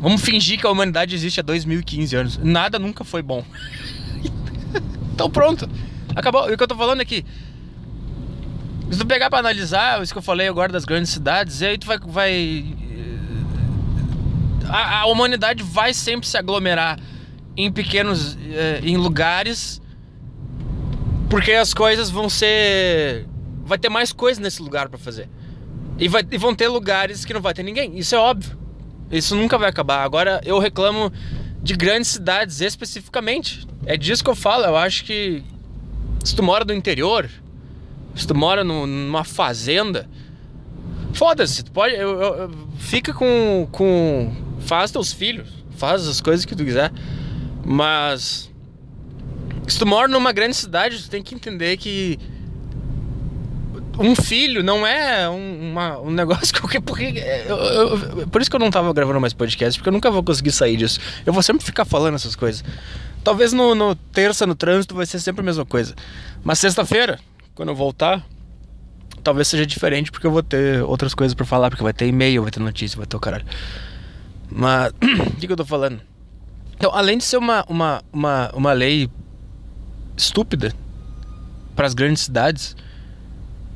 vamos 0.01 0.21
fingir 0.21 0.59
que 0.59 0.67
a 0.67 0.69
humanidade 0.69 1.15
existe 1.15 1.39
há 1.39 1.43
2015 1.43 2.15
anos. 2.17 2.37
Nada 2.37 2.77
nunca 2.77 3.05
foi 3.05 3.21
bom. 3.21 3.45
então, 5.19 5.29
pronto. 5.29 5.69
Acabou. 6.15 6.49
O 6.49 6.55
que 6.55 6.63
eu 6.63 6.67
tô 6.67 6.75
falando 6.75 7.01
é 7.01 7.05
que 7.05 7.25
se 8.89 8.97
tu 8.97 9.05
pegar 9.05 9.29
pra 9.29 9.39
analisar 9.39 10.01
isso 10.01 10.13
que 10.13 10.17
eu 10.17 10.23
falei 10.23 10.47
agora 10.47 10.71
das 10.71 10.85
grandes 10.85 11.11
cidades, 11.11 11.59
e 11.59 11.65
aí 11.65 11.77
tu 11.77 11.85
vai. 11.85 11.99
vai 11.99 12.65
a, 14.69 15.01
a 15.01 15.05
humanidade 15.07 15.61
vai 15.61 15.93
sempre 15.93 16.25
se 16.25 16.37
aglomerar 16.37 16.97
em 17.57 17.69
pequenos. 17.69 18.37
Eh, 18.49 18.79
em 18.83 18.95
lugares. 18.95 19.81
Porque 21.29 21.51
as 21.51 21.73
coisas 21.73 22.09
vão 22.09 22.29
ser. 22.29 23.27
Vai 23.65 23.77
ter 23.77 23.89
mais 23.89 24.13
coisas 24.13 24.41
nesse 24.41 24.61
lugar 24.61 24.87
para 24.87 24.97
fazer. 24.97 25.29
E, 25.97 26.07
vai, 26.07 26.25
e 26.31 26.37
vão 26.37 26.55
ter 26.55 26.69
lugares 26.69 27.25
que 27.25 27.33
não 27.33 27.41
vai 27.41 27.53
ter 27.53 27.61
ninguém. 27.61 27.99
Isso 27.99 28.15
é 28.15 28.17
óbvio. 28.17 28.57
Isso 29.11 29.35
nunca 29.35 29.57
vai 29.57 29.69
acabar. 29.69 30.01
Agora 30.01 30.39
eu 30.45 30.59
reclamo 30.59 31.11
de 31.61 31.73
grandes 31.75 32.09
cidades 32.09 32.61
especificamente. 32.61 33.67
É 33.85 33.97
disso 33.97 34.23
que 34.23 34.29
eu 34.29 34.35
falo. 34.35 34.65
Eu 34.65 34.77
acho 34.77 35.03
que 35.03 35.43
se 36.23 36.35
tu 36.35 36.43
mora 36.43 36.65
no 36.65 36.73
interior, 36.73 37.29
se 38.15 38.27
tu 38.27 38.35
mora 38.35 38.63
no, 38.63 38.85
numa 38.85 39.23
fazenda, 39.23 40.09
foda-se, 41.13 41.63
tu 41.63 41.71
pode. 41.71 41.95
Eu, 41.95 42.21
eu, 42.21 42.51
fica 42.77 43.13
com, 43.13 43.67
com. 43.71 44.33
Faz 44.61 44.91
teus 44.91 45.13
filhos, 45.13 45.49
faz 45.77 46.07
as 46.07 46.21
coisas 46.21 46.45
que 46.45 46.55
tu 46.55 46.63
quiser. 46.63 46.91
Mas. 47.65 48.49
Se 49.67 49.77
tu 49.77 49.85
mora 49.85 50.07
numa 50.07 50.31
grande 50.31 50.55
cidade, 50.55 51.01
tu 51.03 51.09
tem 51.09 51.21
que 51.21 51.35
entender 51.35 51.77
que. 51.77 52.19
Um 53.99 54.15
filho 54.15 54.63
não 54.63 54.87
é 54.87 55.29
um, 55.29 55.71
uma, 55.71 55.99
um 55.99 56.09
negócio 56.09 56.53
que. 56.69 56.79
Porque, 56.79 57.21
eu, 57.47 57.57
eu, 57.57 58.27
por 58.27 58.41
isso 58.41 58.49
que 58.49 58.55
eu 58.55 58.59
não 58.59 58.71
tava 58.71 58.91
gravando 58.93 59.19
mais 59.19 59.33
podcast, 59.33 59.77
porque 59.77 59.89
eu 59.89 59.93
nunca 59.93 60.09
vou 60.09 60.23
conseguir 60.23 60.51
sair 60.51 60.77
disso. 60.77 60.99
Eu 61.25 61.33
vou 61.33 61.43
sempre 61.43 61.65
ficar 61.65 61.83
falando 61.83 62.15
essas 62.15 62.35
coisas. 62.35 62.63
Talvez 63.23 63.51
no, 63.51 63.75
no 63.75 63.95
terça, 63.95 64.47
no 64.47 64.55
trânsito, 64.55 64.95
vai 64.95 65.05
ser 65.05 65.19
sempre 65.19 65.41
a 65.41 65.43
mesma 65.43 65.65
coisa. 65.65 65.93
Mas 66.43 66.59
sexta-feira, 66.59 67.19
quando 67.53 67.69
eu 67.69 67.75
voltar, 67.75 68.25
talvez 69.21 69.49
seja 69.49 69.65
diferente 69.65 70.11
porque 70.11 70.25
eu 70.25 70.31
vou 70.31 70.41
ter 70.41 70.81
outras 70.83 71.13
coisas 71.13 71.35
para 71.35 71.45
falar, 71.45 71.69
porque 71.69 71.83
vai 71.83 71.93
ter 71.93 72.07
e-mail, 72.07 72.43
vai 72.43 72.51
ter 72.51 72.61
notícia, 72.61 72.97
vai 72.97 73.05
ter 73.05 73.17
o 73.17 73.19
caralho. 73.19 73.45
Mas, 74.49 74.93
o 75.27 75.35
que, 75.35 75.45
que 75.45 75.51
eu 75.51 75.57
tô 75.57 75.65
falando? 75.65 75.99
Então, 76.75 76.91
além 76.93 77.17
de 77.17 77.25
ser 77.25 77.35
uma, 77.35 77.65
uma, 77.67 78.01
uma, 78.13 78.49
uma 78.53 78.71
lei 78.71 79.09
estúpida 80.15 80.73
para 81.75 81.85
as 81.85 81.93
grandes 81.93 82.23
cidades, 82.23 82.75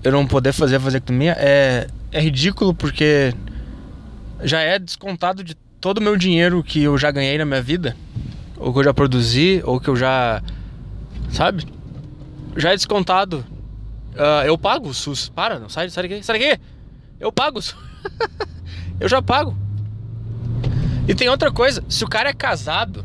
eu 0.03 0.11
não 0.11 0.27
poder 0.27 0.53
fazer 0.53 0.75
a 0.75 0.79
vasectomia 0.79 1.35
é, 1.39 1.87
é 2.11 2.19
ridículo 2.19 2.73
porque 2.73 3.33
já 4.43 4.59
é 4.59 4.77
descontado 4.77 5.43
de 5.43 5.55
todo 5.79 5.99
o 5.99 6.01
meu 6.01 6.17
dinheiro 6.17 6.63
que 6.63 6.83
eu 6.83 6.97
já 6.97 7.11
ganhei 7.11 7.37
na 7.37 7.45
minha 7.45 7.61
vida, 7.61 7.95
ou 8.57 8.73
que 8.73 8.79
eu 8.79 8.83
já 8.83 8.93
produzi, 8.93 9.61
ou 9.65 9.79
que 9.79 9.89
eu 9.89 9.95
já. 9.95 10.41
Sabe? 11.29 11.65
Já 12.55 12.71
é 12.71 12.75
descontado 12.75 13.45
Uh, 14.13 14.45
eu 14.45 14.57
pago 14.57 14.89
o 14.89 14.93
SUS. 14.93 15.29
Para, 15.29 15.59
não 15.59 15.69
sai, 15.69 15.89
sai 15.89 16.07
daqui, 16.07 16.23
sai 16.23 16.39
daqui. 16.39 16.61
Eu 17.19 17.31
pago 17.31 17.59
o 17.59 17.61
SUS. 17.61 17.75
eu 18.99 19.09
já 19.09 19.21
pago. 19.21 19.57
E 21.07 21.13
tem 21.13 21.29
outra 21.29 21.51
coisa, 21.51 21.83
se 21.89 22.03
o 22.03 22.07
cara 22.07 22.29
é 22.29 22.33
casado, 22.33 23.03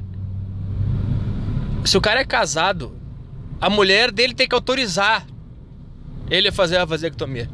se 1.85 1.97
o 1.97 2.01
cara 2.01 2.21
é 2.21 2.25
casado, 2.25 2.97
a 3.61 3.69
mulher 3.69 4.13
dele 4.13 4.35
tem 4.35 4.47
que 4.47 4.55
autorizar 4.55 5.27
ele 6.31 6.49
a 6.49 6.53
fazer 6.53 6.77
a 6.77 6.85
vasectomia. 6.85 7.49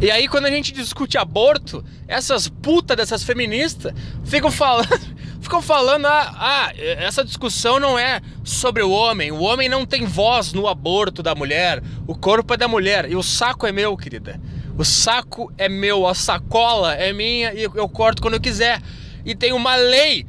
E 0.00 0.10
aí 0.10 0.26
quando 0.28 0.46
a 0.46 0.50
gente 0.50 0.72
discute 0.72 1.18
aborto, 1.18 1.84
essas 2.08 2.48
putas 2.48 2.96
dessas 2.96 3.22
feministas 3.22 3.92
ficam 4.24 4.50
falando 4.50 4.88
ficam 5.40 5.60
falando: 5.60 6.06
ah, 6.06 6.32
ah, 6.36 6.72
essa 6.76 7.24
discussão 7.24 7.80
não 7.80 7.98
é 7.98 8.20
sobre 8.44 8.82
o 8.82 8.90
homem, 8.90 9.32
o 9.32 9.40
homem 9.40 9.68
não 9.68 9.84
tem 9.84 10.06
voz 10.06 10.52
no 10.52 10.68
aborto 10.68 11.22
da 11.22 11.34
mulher, 11.34 11.82
o 12.06 12.14
corpo 12.14 12.54
é 12.54 12.56
da 12.56 12.68
mulher 12.68 13.10
e 13.10 13.16
o 13.16 13.22
saco 13.22 13.66
é 13.66 13.72
meu, 13.72 13.96
querida. 13.96 14.40
O 14.78 14.84
saco 14.84 15.52
é 15.58 15.68
meu, 15.68 16.06
a 16.06 16.14
sacola 16.14 16.94
é 16.94 17.12
minha 17.12 17.52
e 17.52 17.64
eu 17.64 17.88
corto 17.88 18.22
quando 18.22 18.34
eu 18.34 18.40
quiser. 18.40 18.80
E 19.26 19.34
tem 19.34 19.52
uma 19.52 19.76
lei 19.76 20.26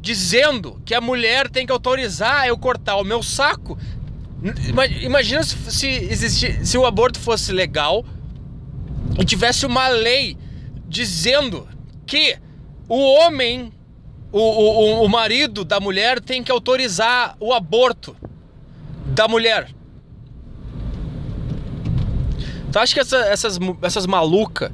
dizendo 0.00 0.80
que 0.84 0.94
a 0.94 1.00
mulher 1.00 1.48
tem 1.48 1.66
que 1.66 1.72
autorizar 1.72 2.46
eu 2.46 2.56
cortar 2.56 2.96
o 2.96 3.04
meu 3.04 3.22
saco. 3.22 3.76
Imagina 5.02 5.42
se, 5.42 5.88
existir, 5.88 6.64
se 6.64 6.78
o 6.78 6.86
aborto 6.86 7.18
fosse 7.18 7.52
legal 7.52 8.04
e 9.18 9.24
tivesse 9.24 9.66
uma 9.66 9.88
lei 9.88 10.36
dizendo 10.86 11.66
que 12.06 12.38
o 12.88 12.98
homem 12.98 13.72
o, 14.30 14.38
o, 14.38 15.04
o 15.04 15.08
marido 15.08 15.64
da 15.64 15.80
mulher 15.80 16.20
tem 16.20 16.42
que 16.42 16.52
autorizar 16.52 17.36
o 17.40 17.52
aborto 17.52 18.16
da 19.06 19.26
mulher. 19.26 19.70
Tu 22.70 22.78
acha 22.78 22.94
que 22.94 23.00
essa, 23.00 23.16
essas, 23.18 23.58
essas 23.82 24.06
malucas 24.06 24.70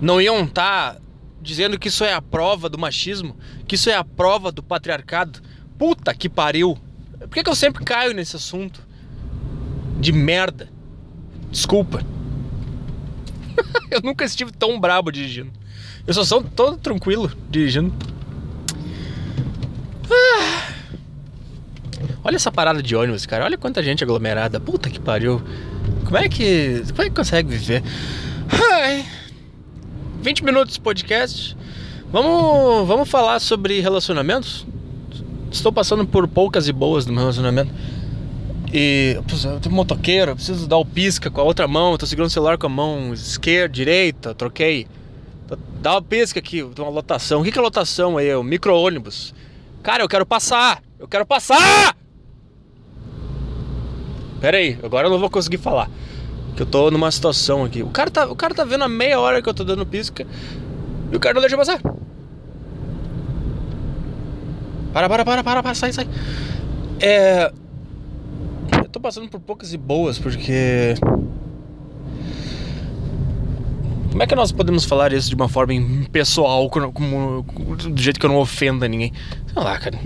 não 0.00 0.20
iam 0.20 0.44
estar 0.44 0.94
tá 0.94 1.00
dizendo 1.42 1.78
que 1.78 1.88
isso 1.88 2.04
é 2.04 2.14
a 2.14 2.22
prova 2.22 2.68
do 2.68 2.78
machismo? 2.78 3.36
Que 3.66 3.74
isso 3.74 3.90
é 3.90 3.94
a 3.94 4.04
prova 4.04 4.52
do 4.52 4.62
patriarcado? 4.62 5.42
Puta 5.76 6.14
que 6.14 6.28
pariu! 6.28 6.78
Por 7.18 7.30
que, 7.30 7.42
que 7.42 7.50
eu 7.50 7.54
sempre 7.54 7.84
caio 7.84 8.14
nesse 8.14 8.36
assunto? 8.36 8.83
De 9.98 10.12
merda. 10.12 10.68
Desculpa. 11.50 12.02
eu 13.90 14.00
nunca 14.02 14.24
estive 14.24 14.52
tão 14.52 14.78
brabo 14.80 15.10
dirigindo. 15.10 15.50
Eu 16.06 16.12
só 16.12 16.24
sou 16.24 16.42
todo 16.42 16.76
tranquilo 16.76 17.30
dirigindo. 17.50 17.92
Ah. 20.10 20.72
Olha 22.22 22.36
essa 22.36 22.50
parada 22.50 22.82
de 22.82 22.96
ônibus, 22.96 23.26
cara. 23.26 23.44
Olha 23.44 23.56
quanta 23.56 23.82
gente 23.82 24.02
aglomerada. 24.02 24.58
Puta 24.58 24.90
que 24.90 24.98
pariu. 24.98 25.42
Como 26.04 26.16
é 26.16 26.28
que. 26.28 26.82
Como 26.90 27.02
é 27.02 27.04
que 27.06 27.10
consegue 27.14 27.48
viver? 27.48 27.82
Ai. 28.72 29.06
20 30.22 30.44
minutos 30.44 30.78
podcast. 30.78 31.56
Vamos, 32.10 32.86
vamos 32.86 33.08
falar 33.08 33.40
sobre 33.40 33.80
relacionamentos? 33.80 34.66
Estou 35.50 35.72
passando 35.72 36.06
por 36.06 36.26
poucas 36.26 36.66
e 36.68 36.72
boas 36.72 37.06
no 37.06 37.12
meu 37.12 37.22
relacionamento. 37.22 37.70
E 38.76 39.16
eu 39.16 39.60
tô 39.60 39.70
motoqueiro, 39.70 40.32
eu 40.32 40.34
preciso 40.34 40.66
dar 40.66 40.78
o 40.78 40.84
pisca 40.84 41.30
com 41.30 41.40
a 41.40 41.44
outra 41.44 41.68
mão, 41.68 41.92
eu 41.92 41.98
tô 41.98 42.06
segurando 42.06 42.28
o 42.28 42.32
celular 42.32 42.58
com 42.58 42.66
a 42.66 42.68
mão 42.68 43.14
esquerda, 43.14 43.72
direita, 43.72 44.34
troquei. 44.34 44.88
Dá 45.80 45.96
o 45.96 46.02
pisca 46.02 46.40
aqui, 46.40 46.56
tem 46.74 46.84
uma 46.84 46.90
lotação. 46.90 47.40
O 47.40 47.44
que 47.44 47.56
é 47.56 47.62
lotação 47.62 48.18
aí? 48.18 48.26
É 48.26 48.36
o 48.36 48.42
micro-ônibus. 48.42 49.32
Cara, 49.80 50.02
eu 50.02 50.08
quero 50.08 50.26
passar! 50.26 50.82
Eu 50.98 51.06
quero 51.06 51.24
passar! 51.24 51.96
Pera 54.40 54.56
aí, 54.56 54.76
agora 54.82 55.06
eu 55.06 55.10
não 55.12 55.20
vou 55.20 55.30
conseguir 55.30 55.58
falar. 55.58 55.88
Que 56.56 56.62
eu 56.62 56.66
tô 56.66 56.90
numa 56.90 57.12
situação 57.12 57.62
aqui. 57.62 57.80
O 57.80 57.90
cara 57.90 58.10
tá, 58.10 58.26
o 58.26 58.34
cara 58.34 58.56
tá 58.56 58.64
vendo 58.64 58.82
a 58.82 58.88
meia 58.88 59.20
hora 59.20 59.40
que 59.40 59.48
eu 59.48 59.54
tô 59.54 59.62
dando 59.62 59.86
pisca 59.86 60.26
e 61.12 61.16
o 61.16 61.20
cara 61.20 61.34
não 61.34 61.40
deixa 61.40 61.56
passar. 61.56 61.80
Para, 64.92 65.08
para, 65.08 65.24
para, 65.24 65.44
para, 65.44 65.62
para, 65.62 65.74
sai, 65.76 65.92
sai. 65.92 66.08
É. 67.00 67.52
Tô 68.94 69.00
passando 69.00 69.28
por 69.28 69.40
poucas 69.40 69.74
e 69.74 69.76
boas 69.76 70.20
porque. 70.20 70.94
Como 74.08 74.22
é 74.22 74.26
que 74.28 74.36
nós 74.36 74.52
podemos 74.52 74.84
falar 74.84 75.12
isso 75.12 75.28
de 75.28 75.34
uma 75.34 75.48
forma 75.48 75.74
pessoal, 76.12 76.70
como, 76.70 76.92
como, 76.92 77.42
do 77.76 78.00
jeito 78.00 78.20
que 78.20 78.24
eu 78.24 78.30
não 78.30 78.38
ofenda 78.38 78.86
ninguém? 78.86 79.12
Sei 79.52 79.60
lá, 79.60 79.76
cara. 79.80 79.98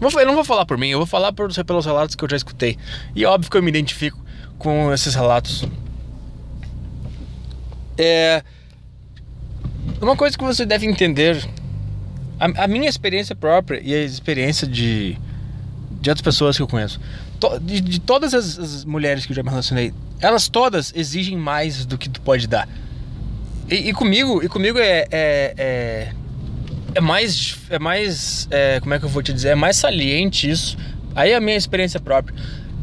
Eu 0.00 0.26
não 0.26 0.34
vou 0.36 0.44
falar 0.44 0.64
por 0.64 0.78
mim, 0.78 0.90
eu 0.90 0.98
vou 0.98 1.08
falar 1.08 1.32
por, 1.32 1.52
pelos 1.64 1.84
relatos 1.84 2.14
que 2.14 2.22
eu 2.22 2.30
já 2.30 2.36
escutei. 2.36 2.78
E 3.16 3.24
é 3.24 3.26
óbvio 3.26 3.50
que 3.50 3.56
eu 3.56 3.62
me 3.64 3.68
identifico 3.68 4.24
com 4.58 4.92
esses 4.92 5.16
relatos. 5.16 5.64
É. 7.98 8.44
Uma 10.00 10.14
coisa 10.16 10.38
que 10.38 10.44
você 10.44 10.64
deve 10.64 10.86
entender. 10.86 11.44
A, 12.38 12.62
a 12.62 12.68
minha 12.68 12.88
experiência 12.88 13.34
própria 13.34 13.80
e 13.82 13.92
a 13.92 14.04
experiência 14.04 14.68
de, 14.68 15.18
de 16.00 16.10
outras 16.10 16.22
pessoas 16.22 16.56
que 16.56 16.62
eu 16.62 16.68
conheço. 16.68 17.00
To, 17.38 17.58
de, 17.60 17.80
de, 17.80 18.00
todas 18.00 18.32
as, 18.34 18.58
as, 18.58 18.84
mulheres 18.84 19.26
que 19.26 19.32
eu 19.32 19.36
já 19.36 19.42
me 19.42 19.50
relacionei, 19.50 19.92
elas 20.20 20.48
todas 20.48 20.92
exigem 20.96 21.36
mais 21.36 21.84
do 21.84 21.98
que 21.98 22.08
tu 22.08 22.20
pode 22.20 22.46
dar. 22.46 22.68
E, 23.68 23.90
e 23.90 23.92
comigo, 23.92 24.42
e 24.42 24.48
comigo 24.48 24.78
é, 24.78 25.06
é, 25.10 25.54
é 25.56 26.12
é 26.96 27.00
mais. 27.00 27.58
É 27.68 27.78
mais. 27.78 28.48
É, 28.50 28.80
como 28.80 28.94
é 28.94 28.98
que 28.98 29.04
eu 29.04 29.08
vou 29.08 29.22
te 29.22 29.32
dizer? 29.32 29.50
É 29.50 29.54
mais 29.54 29.76
saliente 29.76 30.50
isso. 30.50 30.78
Aí 31.14 31.32
é 31.32 31.36
a 31.36 31.40
minha 31.40 31.56
experiência 31.56 32.00
própria. 32.00 32.34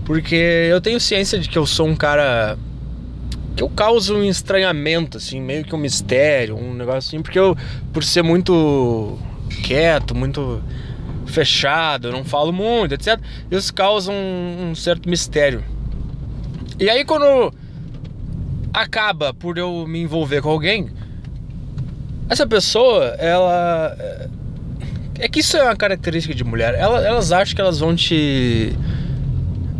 Porque 0.05 0.35
eu 0.35 0.79
tenho 0.79 0.99
ciência 0.99 1.39
de 1.39 1.49
que 1.49 1.57
eu 1.57 1.65
sou 1.65 1.87
um 1.87 1.95
cara. 1.95 2.57
Que 3.55 3.63
eu 3.63 3.69
causo 3.69 4.15
um 4.15 4.23
estranhamento, 4.23 5.17
assim, 5.17 5.41
meio 5.41 5.63
que 5.63 5.73
um 5.73 5.79
mistério, 5.79 6.55
um 6.55 6.73
negócio 6.73 7.09
assim, 7.09 7.21
porque 7.21 7.37
eu, 7.37 7.55
por 7.91 8.03
ser 8.03 8.23
muito 8.23 9.17
quieto, 9.63 10.15
muito 10.15 10.61
fechado, 11.33 12.11
não 12.11 12.23
falo 12.23 12.53
muito, 12.53 12.93
etc., 12.93 13.19
isso 13.51 13.73
causa 13.73 14.11
um, 14.11 14.69
um 14.69 14.75
certo 14.75 15.09
mistério. 15.09 15.63
E 16.79 16.89
aí 16.89 17.03
quando 17.03 17.53
acaba 18.73 19.33
por 19.33 19.57
eu 19.57 19.85
me 19.87 19.99
envolver 19.99 20.41
com 20.41 20.49
alguém, 20.49 20.89
essa 22.29 22.47
pessoa, 22.47 23.05
ela. 23.19 23.95
É 25.19 25.27
que 25.27 25.39
isso 25.39 25.55
é 25.55 25.63
uma 25.63 25.75
característica 25.75 26.33
de 26.33 26.43
mulher. 26.43 26.73
Elas, 26.73 27.05
elas 27.05 27.31
acham 27.31 27.55
que 27.55 27.61
elas 27.61 27.79
vão 27.79 27.95
te. 27.95 28.73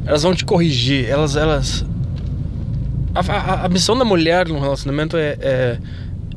Elas 0.06 0.24
vão 0.24 0.36
te 0.36 0.46
corrigir. 0.46 1.10
Elas. 1.10 1.36
elas 1.36 1.86
a, 3.16 3.20
a, 3.20 3.66
a 3.66 3.70
missão 3.70 3.98
da 3.98 4.06
mulher 4.06 4.48
no 4.48 4.60
relacionamento 4.60 5.18
é, 5.18 5.38
é, 5.39 5.80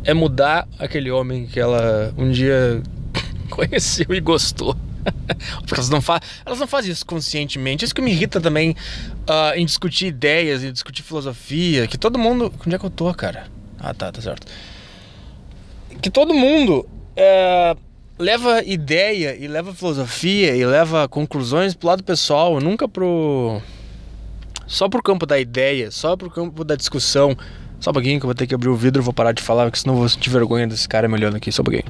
é 0.04 0.14
mudar 0.14 0.68
aquele 0.78 1.10
homem 1.10 1.46
que 1.46 1.58
ela 1.58 2.12
um 2.16 2.30
dia 2.30 2.82
conheceu 3.50 4.06
e 4.10 4.20
gostou. 4.20 4.76
elas 5.72 5.88
não, 5.88 6.00
faz, 6.00 6.20
elas 6.44 6.58
não 6.58 6.66
fazem 6.66 6.92
isso 6.92 7.04
conscientemente. 7.04 7.84
Isso 7.84 7.94
que 7.94 8.02
me 8.02 8.10
irrita 8.10 8.40
também 8.40 8.70
uh, 8.70 9.56
em 9.56 9.64
discutir 9.64 10.06
ideias, 10.06 10.64
em 10.64 10.72
discutir 10.72 11.02
filosofia. 11.02 11.86
Que 11.86 11.98
todo 11.98 12.18
mundo. 12.18 12.52
Onde 12.64 12.74
é 12.74 12.78
que 12.78 12.84
eu 12.84 12.90
tô, 12.90 13.12
cara? 13.14 13.46
Ah, 13.78 13.92
tá, 13.94 14.10
tá 14.10 14.20
certo 14.20 14.46
que 16.00 16.10
todo 16.10 16.34
mundo 16.34 16.86
é, 17.16 17.76
leva 18.18 18.62
ideia 18.64 19.36
e 19.36 19.46
leva 19.48 19.74
filosofia 19.74 20.54
e 20.54 20.64
leva 20.64 21.08
conclusões 21.08 21.74
pro 21.74 21.88
lado 21.88 22.04
pessoal, 22.04 22.60
nunca 22.60 22.88
pro 22.88 23.60
só 24.66 24.88
pro 24.88 25.02
campo 25.02 25.26
da 25.26 25.38
ideia, 25.38 25.90
só 25.90 26.16
pro 26.16 26.30
campo 26.30 26.64
da 26.64 26.74
discussão. 26.74 27.36
Só 27.78 27.90
um 27.90 27.92
pouquinho 27.92 28.18
que 28.18 28.24
eu 28.24 28.28
vou 28.28 28.34
ter 28.34 28.46
que 28.46 28.54
abrir 28.54 28.70
o 28.70 28.74
vidro, 28.74 29.02
vou 29.02 29.12
parar 29.12 29.32
de 29.32 29.42
falar, 29.42 29.64
porque 29.64 29.78
senão 29.78 29.94
eu 29.94 29.98
vou 30.00 30.08
sentir 30.08 30.30
vergonha 30.30 30.66
desse 30.66 30.88
cara 30.88 31.06
me 31.06 31.14
olhando 31.14 31.36
aqui, 31.36 31.52
só 31.52 31.60
um 31.60 31.64
pouquinho. 31.64 31.84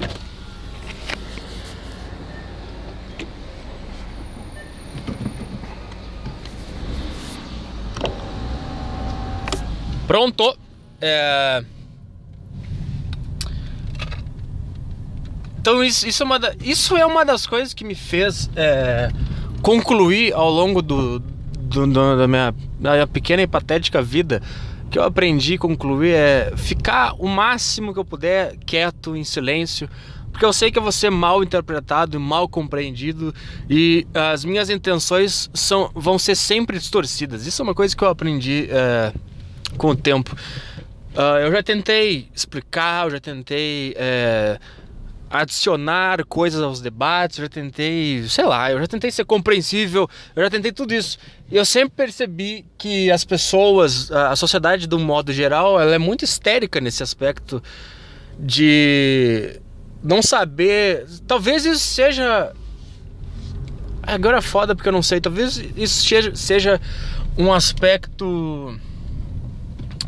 Pronto. 10.07 10.57
É... 11.01 11.63
Então 15.59 15.83
isso, 15.83 16.07
isso, 16.07 16.23
é 16.23 16.25
uma 16.25 16.39
da, 16.39 16.55
isso 16.61 16.95
é 16.95 17.05
uma 17.05 17.25
das 17.25 17.45
coisas 17.45 17.73
que 17.73 17.83
me 17.83 17.93
fez 17.93 18.49
é, 18.55 19.11
concluir 19.61 20.33
ao 20.33 20.49
longo 20.49 20.81
do, 20.81 21.19
do, 21.19 21.85
do, 21.85 22.17
da, 22.17 22.25
minha, 22.25 22.55
da 22.79 22.91
minha 22.93 23.05
pequena 23.07 23.41
e 23.41 23.47
patética 23.47 24.01
vida 24.01 24.41
que 24.89 24.97
eu 24.97 25.03
aprendi 25.03 25.55
a 25.55 25.57
concluir 25.57 26.13
é 26.13 26.53
ficar 26.55 27.13
o 27.19 27.27
máximo 27.27 27.93
que 27.93 27.99
eu 27.99 28.05
puder 28.05 28.55
quieto, 28.65 29.17
em 29.17 29.25
silêncio, 29.25 29.89
porque 30.31 30.45
eu 30.45 30.53
sei 30.53 30.71
que 30.71 30.79
eu 30.79 30.83
vou 30.83 30.91
ser 30.93 31.09
mal 31.09 31.43
interpretado 31.43 32.15
e 32.15 32.19
mal 32.19 32.47
compreendido 32.47 33.35
e 33.69 34.07
as 34.13 34.45
minhas 34.45 34.69
intenções 34.69 35.49
são, 35.53 35.91
vão 35.93 36.17
ser 36.17 36.35
sempre 36.35 36.77
distorcidas. 36.79 37.45
Isso 37.45 37.61
é 37.61 37.63
uma 37.63 37.75
coisa 37.75 37.93
que 37.93 38.01
eu 38.01 38.07
aprendi 38.07 38.69
é, 38.69 39.11
com 39.75 39.89
o 39.89 39.95
tempo. 39.95 40.35
Uh, 41.13 41.39
eu 41.41 41.51
já 41.51 41.63
tentei 41.63 42.29
explicar, 42.33 43.05
eu 43.05 43.11
já 43.11 43.19
tentei 43.19 43.95
é, 43.97 44.59
adicionar 45.29 46.23
coisas 46.25 46.61
aos 46.61 46.79
debates, 46.79 47.39
eu 47.39 47.45
já 47.45 47.49
tentei, 47.49 48.23
sei 48.27 48.45
lá, 48.45 48.71
eu 48.71 48.79
já 48.79 48.87
tentei 48.87 49.09
ser 49.09 49.25
compreensível, 49.25 50.07
eu 50.35 50.43
já 50.43 50.49
tentei 50.49 50.71
tudo 50.71 50.93
isso. 50.93 51.17
Eu 51.51 51.65
sempre 51.65 51.95
percebi 51.95 52.65
que 52.77 53.09
as 53.11 53.25
pessoas, 53.25 54.11
a 54.11 54.35
sociedade 54.35 54.85
de 54.85 54.95
um 54.95 55.03
modo 55.03 55.33
geral, 55.33 55.79
ela 55.79 55.95
é 55.95 55.97
muito 55.97 56.23
histérica 56.23 56.79
nesse 56.79 57.01
aspecto 57.01 57.63
de 58.39 59.59
não 60.03 60.21
saber. 60.21 61.07
Talvez 61.25 61.65
isso 61.65 61.83
seja. 61.83 62.53
Agora 64.03 64.37
é 64.37 64.41
foda 64.41 64.75
porque 64.75 64.87
eu 64.87 64.93
não 64.93 65.01
sei. 65.01 65.19
Talvez 65.19 65.57
isso 65.75 66.05
seja 66.35 66.79
um 67.37 67.51
aspecto 67.51 68.79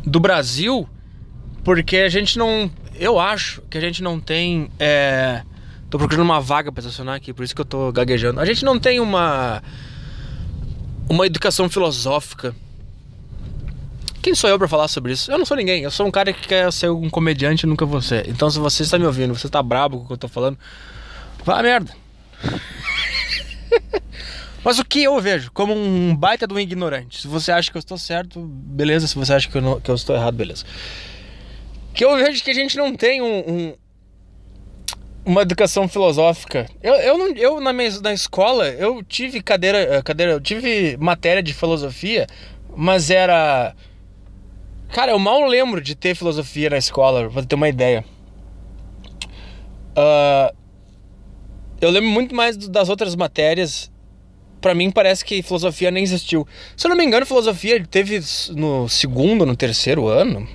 do 0.10 0.20
Brasil, 0.20 0.88
porque 1.64 1.98
a 1.98 2.10
gente 2.10 2.38
não 2.38 2.70
eu 3.00 3.18
acho 3.18 3.62
que 3.70 3.78
a 3.78 3.82
gente 3.82 4.04
não 4.04 4.20
tem. 4.20 4.70
É... 4.78 5.42
Tô 5.90 5.98
procurando 5.98 6.26
uma 6.26 6.42
vaga 6.42 6.72
pra 6.72 6.82
estacionar 6.82 7.16
aqui, 7.16 7.34
por 7.34 7.44
isso 7.44 7.56
que 7.56 7.62
eu 7.62 7.66
tô 7.66 7.92
gaguejando. 7.92 8.40
A 8.40 8.46
gente 8.46 8.64
não 8.64 8.78
tem 8.78 9.00
uma. 9.00 9.64
Uma 11.10 11.26
educação 11.26 11.68
filosófica. 11.70 12.54
Quem 14.22 14.36
sou 14.36 14.50
eu 14.50 14.60
para 14.60 14.68
falar 14.68 14.90
sobre 14.90 15.14
isso? 15.14 15.32
Eu 15.32 15.38
não 15.38 15.46
sou 15.46 15.56
ninguém. 15.58 15.82
Eu 15.82 15.90
sou 15.90 16.06
um 16.06 16.12
cara 16.12 16.32
que 16.34 16.48
quer 16.48 16.72
ser 16.74 16.92
um 16.92 17.10
comediante 17.10 17.66
nunca 17.66 17.86
você. 17.86 18.24
Então, 18.28 18.52
se 18.52 18.60
você 18.60 18.84
está 18.84 19.00
me 19.00 19.06
ouvindo, 19.06 19.34
você 19.34 19.48
está 19.48 19.64
brabo 19.64 20.00
com 20.00 20.04
o 20.04 20.08
que 20.08 20.14
eu 20.14 20.18
tô 20.18 20.28
falando, 20.28 20.60
vá 21.44 21.64
merda. 21.64 21.92
Mas 24.64 24.80
o 24.80 24.86
que 24.86 25.04
eu 25.04 25.20
vejo 25.22 25.52
como 25.52 25.74
um 25.74 26.16
baita 26.16 26.46
de 26.46 26.54
um 26.54 26.60
ignorante? 26.60 27.22
Se 27.22 27.28
você 27.28 27.52
acha 27.52 27.72
que 27.72 27.78
eu 27.78 27.80
estou 27.80 27.98
certo, 27.98 28.42
beleza. 28.42 29.08
Se 29.08 29.16
você 29.16 29.34
acha 29.34 29.50
que 29.50 29.58
eu, 29.58 29.62
não, 29.62 29.80
que 29.80 29.90
eu 29.90 29.96
estou 29.96 30.16
errado, 30.16 30.36
beleza 30.36 30.66
que 32.00 32.06
eu 32.06 32.16
vejo 32.16 32.42
que 32.42 32.52
a 32.52 32.54
gente 32.54 32.78
não 32.78 32.96
tem 32.96 33.22
um, 33.22 33.40
um 33.40 33.74
uma 35.26 35.42
educação 35.42 35.86
filosófica. 35.86 36.66
Eu, 36.82 36.96
eu, 36.96 37.18
não, 37.18 37.28
eu 37.36 37.60
na, 37.60 37.74
minha, 37.74 37.90
na 38.00 38.14
escola, 38.14 38.70
eu 38.70 39.04
tive 39.04 39.44
cadeira, 39.44 39.78
eh, 39.78 40.02
cadeira, 40.02 40.32
eu 40.32 40.40
tive 40.40 40.96
matéria 40.98 41.44
de 41.44 41.54
filosofia, 41.54 42.26
mas 42.74 43.10
era... 43.10 43.76
Cara, 44.94 45.12
eu 45.12 45.20
mal 45.20 45.46
lembro 45.46 45.82
de 45.82 45.94
ter 45.94 46.16
filosofia 46.16 46.70
na 46.70 46.78
escola, 46.78 47.30
pra 47.30 47.44
ter 47.44 47.54
uma 47.54 47.68
ideia. 47.68 48.04
Uh, 49.92 50.56
eu 51.82 51.92
lembro 51.92 52.10
muito 52.10 52.34
mais 52.34 52.56
das 52.56 52.88
outras 52.88 53.14
matérias 53.14 53.92
para 54.62 54.74
mim 54.74 54.92
parece 54.92 55.24
que 55.24 55.42
filosofia 55.42 55.92
nem 55.92 56.04
existiu. 56.04 56.48
Se 56.76 56.86
eu 56.86 56.90
não 56.90 56.98
me 56.98 57.06
engano, 57.06 57.26
filosofia 57.26 57.84
teve 57.90 58.22
no 58.52 58.88
segundo, 58.90 59.46
no 59.46 59.56
terceiro 59.56 60.08
ano, 60.08 60.48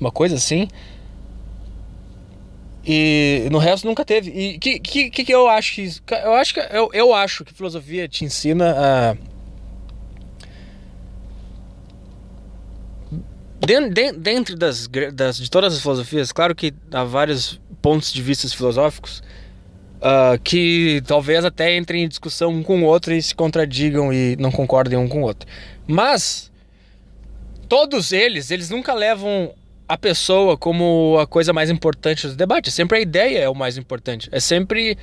uma 0.00 0.10
coisa 0.10 0.36
assim. 0.36 0.68
E 2.84 3.48
no 3.50 3.58
resto 3.58 3.86
nunca 3.86 4.04
teve. 4.04 4.30
E 4.30 4.58
que 4.58 4.78
que, 4.78 5.10
que 5.10 5.32
eu 5.32 5.48
acho 5.48 5.74
que 5.74 5.90
eu 6.24 6.34
acho 6.34 6.54
que 6.54 6.60
eu, 6.60 6.90
eu 6.92 7.14
acho 7.14 7.44
que 7.44 7.52
filosofia 7.52 8.08
te 8.08 8.24
ensina 8.24 8.74
a 8.76 9.16
dentro 14.16 14.56
das, 14.56 14.88
das 15.12 15.36
de 15.36 15.50
todas 15.50 15.74
as 15.74 15.82
filosofias, 15.82 16.32
claro 16.32 16.54
que 16.54 16.72
há 16.90 17.04
vários 17.04 17.60
pontos 17.82 18.10
de 18.10 18.22
vista 18.22 18.48
filosóficos, 18.48 19.22
uh, 19.98 20.38
que 20.42 21.02
talvez 21.06 21.44
até 21.44 21.76
entrem 21.76 22.04
em 22.04 22.08
discussão 22.08 22.50
um 22.50 22.62
com 22.62 22.82
o 22.82 22.84
outro 22.84 23.12
e 23.14 23.20
se 23.20 23.34
contradigam 23.34 24.12
e 24.12 24.36
não 24.36 24.50
concordem 24.50 24.98
um 24.98 25.08
com 25.08 25.22
o 25.22 25.24
outro. 25.24 25.48
Mas 25.86 26.50
todos 27.68 28.12
eles, 28.12 28.50
eles 28.50 28.70
nunca 28.70 28.94
levam 28.94 29.54
a 29.86 29.96
pessoa 29.96 30.56
como 30.56 31.18
a 31.20 31.26
coisa 31.26 31.52
mais 31.52 31.70
importante 31.70 32.26
do 32.26 32.34
debate. 32.34 32.70
Sempre 32.70 32.98
a 32.98 33.00
ideia 33.00 33.38
é 33.38 33.48
o 33.48 33.54
mais 33.54 33.78
importante. 33.78 34.28
É 34.32 34.40
sempre 34.40 34.98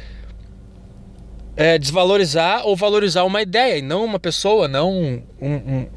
é, 1.55 1.77
desvalorizar 1.77 2.65
ou 2.65 2.75
valorizar 2.75 3.23
uma 3.23 3.41
ideia 3.41 3.77
e 3.77 3.81
não 3.81 4.05
uma 4.05 4.19
pessoa, 4.19 4.67
não 4.67 4.91
um, 4.91 5.23
um... 5.41 5.87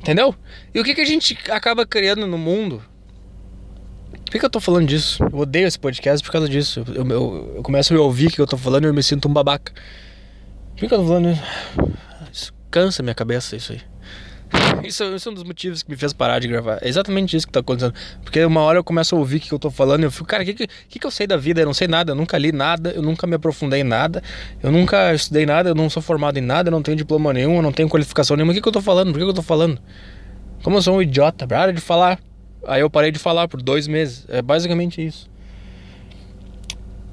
Entendeu? 0.00 0.34
E 0.74 0.80
o 0.80 0.84
que, 0.84 0.94
que 0.94 1.00
a 1.00 1.06
gente 1.06 1.38
acaba 1.50 1.86
criando 1.86 2.26
no 2.26 2.38
mundo 2.38 2.82
por 4.30 4.38
que, 4.38 4.44
eu 4.44 4.50
tô 4.50 4.60
falando 4.60 4.86
disso? 4.86 5.22
Eu 5.32 5.38
odeio 5.38 5.66
esse 5.66 5.78
podcast 5.78 6.22
por 6.24 6.30
causa 6.30 6.48
disso. 6.48 6.84
Eu, 6.88 7.06
eu, 7.08 7.52
eu 7.56 7.62
começo 7.62 7.92
a 7.92 7.96
me 7.96 8.02
ouvir 8.02 8.26
o 8.26 8.30
que 8.30 8.40
eu 8.40 8.46
tô 8.46 8.58
falando 8.58 8.84
e 8.84 8.86
eu 8.88 8.94
me 8.94 9.02
sinto 9.02 9.26
um 9.26 9.32
babaca. 9.32 9.72
Por 10.76 10.80
que, 10.80 10.84
eu 10.84 10.98
tô 10.98 11.06
falando 11.06 11.30
isso? 11.30 11.42
Isso 12.30 12.54
cansa 12.70 13.02
minha 13.02 13.14
cabeça, 13.14 13.56
isso 13.56 13.72
aí. 13.72 13.80
Isso, 14.82 15.04
isso, 15.04 15.28
é 15.28 15.32
um 15.32 15.34
dos 15.34 15.44
motivos 15.44 15.82
que 15.82 15.90
me 15.90 15.96
fez 15.96 16.14
parar 16.14 16.38
de 16.38 16.48
gravar. 16.48 16.78
É 16.80 16.88
exatamente 16.88 17.36
isso 17.36 17.46
que 17.46 17.52
tá 17.52 17.60
acontecendo. 17.60 17.92
Porque 18.22 18.42
uma 18.42 18.62
hora 18.62 18.78
eu 18.78 18.84
começo 18.84 19.14
a 19.14 19.18
ouvir 19.18 19.36
o 19.36 19.40
que, 19.40 19.48
que 19.48 19.54
eu 19.54 19.58
tô 19.58 19.70
falando 19.70 20.00
e 20.02 20.04
eu 20.04 20.10
fico, 20.10 20.24
cara, 20.24 20.42
o 20.42 20.46
que, 20.46 20.54
que, 20.54 20.98
que, 20.98 21.06
eu 21.06 21.10
sei 21.10 21.26
da 21.26 21.36
vida? 21.36 21.60
Eu 21.60 21.66
não 21.66 21.74
sei 21.74 21.86
nada, 21.86 22.12
eu 22.12 22.16
nunca 22.16 22.38
li 22.38 22.50
nada, 22.50 22.90
eu 22.92 23.02
nunca 23.02 23.26
me 23.26 23.34
aprofundei 23.34 23.80
em 23.80 23.84
nada, 23.84 24.22
eu 24.62 24.72
nunca 24.72 25.12
estudei 25.12 25.44
nada, 25.44 25.68
eu 25.68 25.74
não 25.74 25.90
sou 25.90 26.02
formado 26.02 26.38
em 26.38 26.42
nada, 26.42 26.68
eu 26.68 26.72
não 26.72 26.80
tenho 26.80 26.96
diploma 26.96 27.30
nenhum, 27.32 27.56
eu 27.56 27.62
não 27.62 27.72
tenho 27.72 27.90
qualificação 27.90 28.36
nenhuma. 28.36 28.52
O 28.52 28.54
que, 28.54 28.62
que 28.62 28.68
eu 28.68 28.72
tô 28.72 28.80
falando? 28.80 29.12
Por 29.12 29.18
que, 29.18 29.24
que 29.24 29.30
eu 29.30 29.34
tô 29.34 29.42
falando? 29.42 29.78
Como 30.62 30.78
eu 30.78 30.82
sou 30.82 30.96
um 30.96 31.02
idiota, 31.02 31.46
para 31.46 31.70
de 31.72 31.80
falar. 31.80 32.18
Aí 32.66 32.80
eu 32.80 32.90
parei 32.90 33.10
de 33.10 33.18
falar 33.18 33.48
por 33.48 33.62
dois 33.62 33.86
meses. 33.86 34.26
É 34.28 34.42
basicamente 34.42 35.04
isso. 35.04 35.28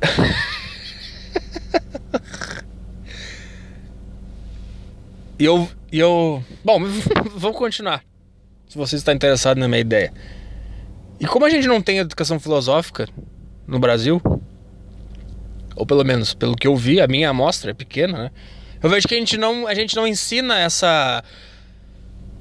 e 5.40 5.46
eu, 5.46 5.70
e 5.92 6.00
eu. 6.00 6.44
Bom, 6.64 6.80
vamos 7.36 7.58
continuar. 7.58 8.04
Se 8.68 8.78
você 8.78 8.96
está 8.96 9.14
interessado 9.14 9.58
na 9.58 9.68
minha 9.68 9.82
ideia. 9.82 10.14
E 11.20 11.26
como 11.26 11.46
a 11.46 11.50
gente 11.50 11.68
não 11.68 11.82
tem 11.82 12.00
educação 12.00 12.40
filosófica 12.40 13.08
no 13.68 13.80
Brasil, 13.80 14.22
ou 15.76 15.86
pelo 15.86 16.04
menos 16.04 16.34
pelo 16.34 16.56
que 16.56 16.68
eu 16.68 16.76
vi, 16.76 17.00
a 17.00 17.08
minha 17.08 17.30
amostra 17.30 17.72
é 17.72 17.74
pequena, 17.74 18.18
né? 18.18 18.32
Eu 18.84 18.90
vejo 18.90 19.08
que 19.08 19.16
a 19.16 19.18
gente 19.18 19.38
não, 19.38 19.66
a 19.66 19.74
gente 19.74 19.96
não 19.96 20.06
ensina 20.06 20.60
essa 20.60 21.24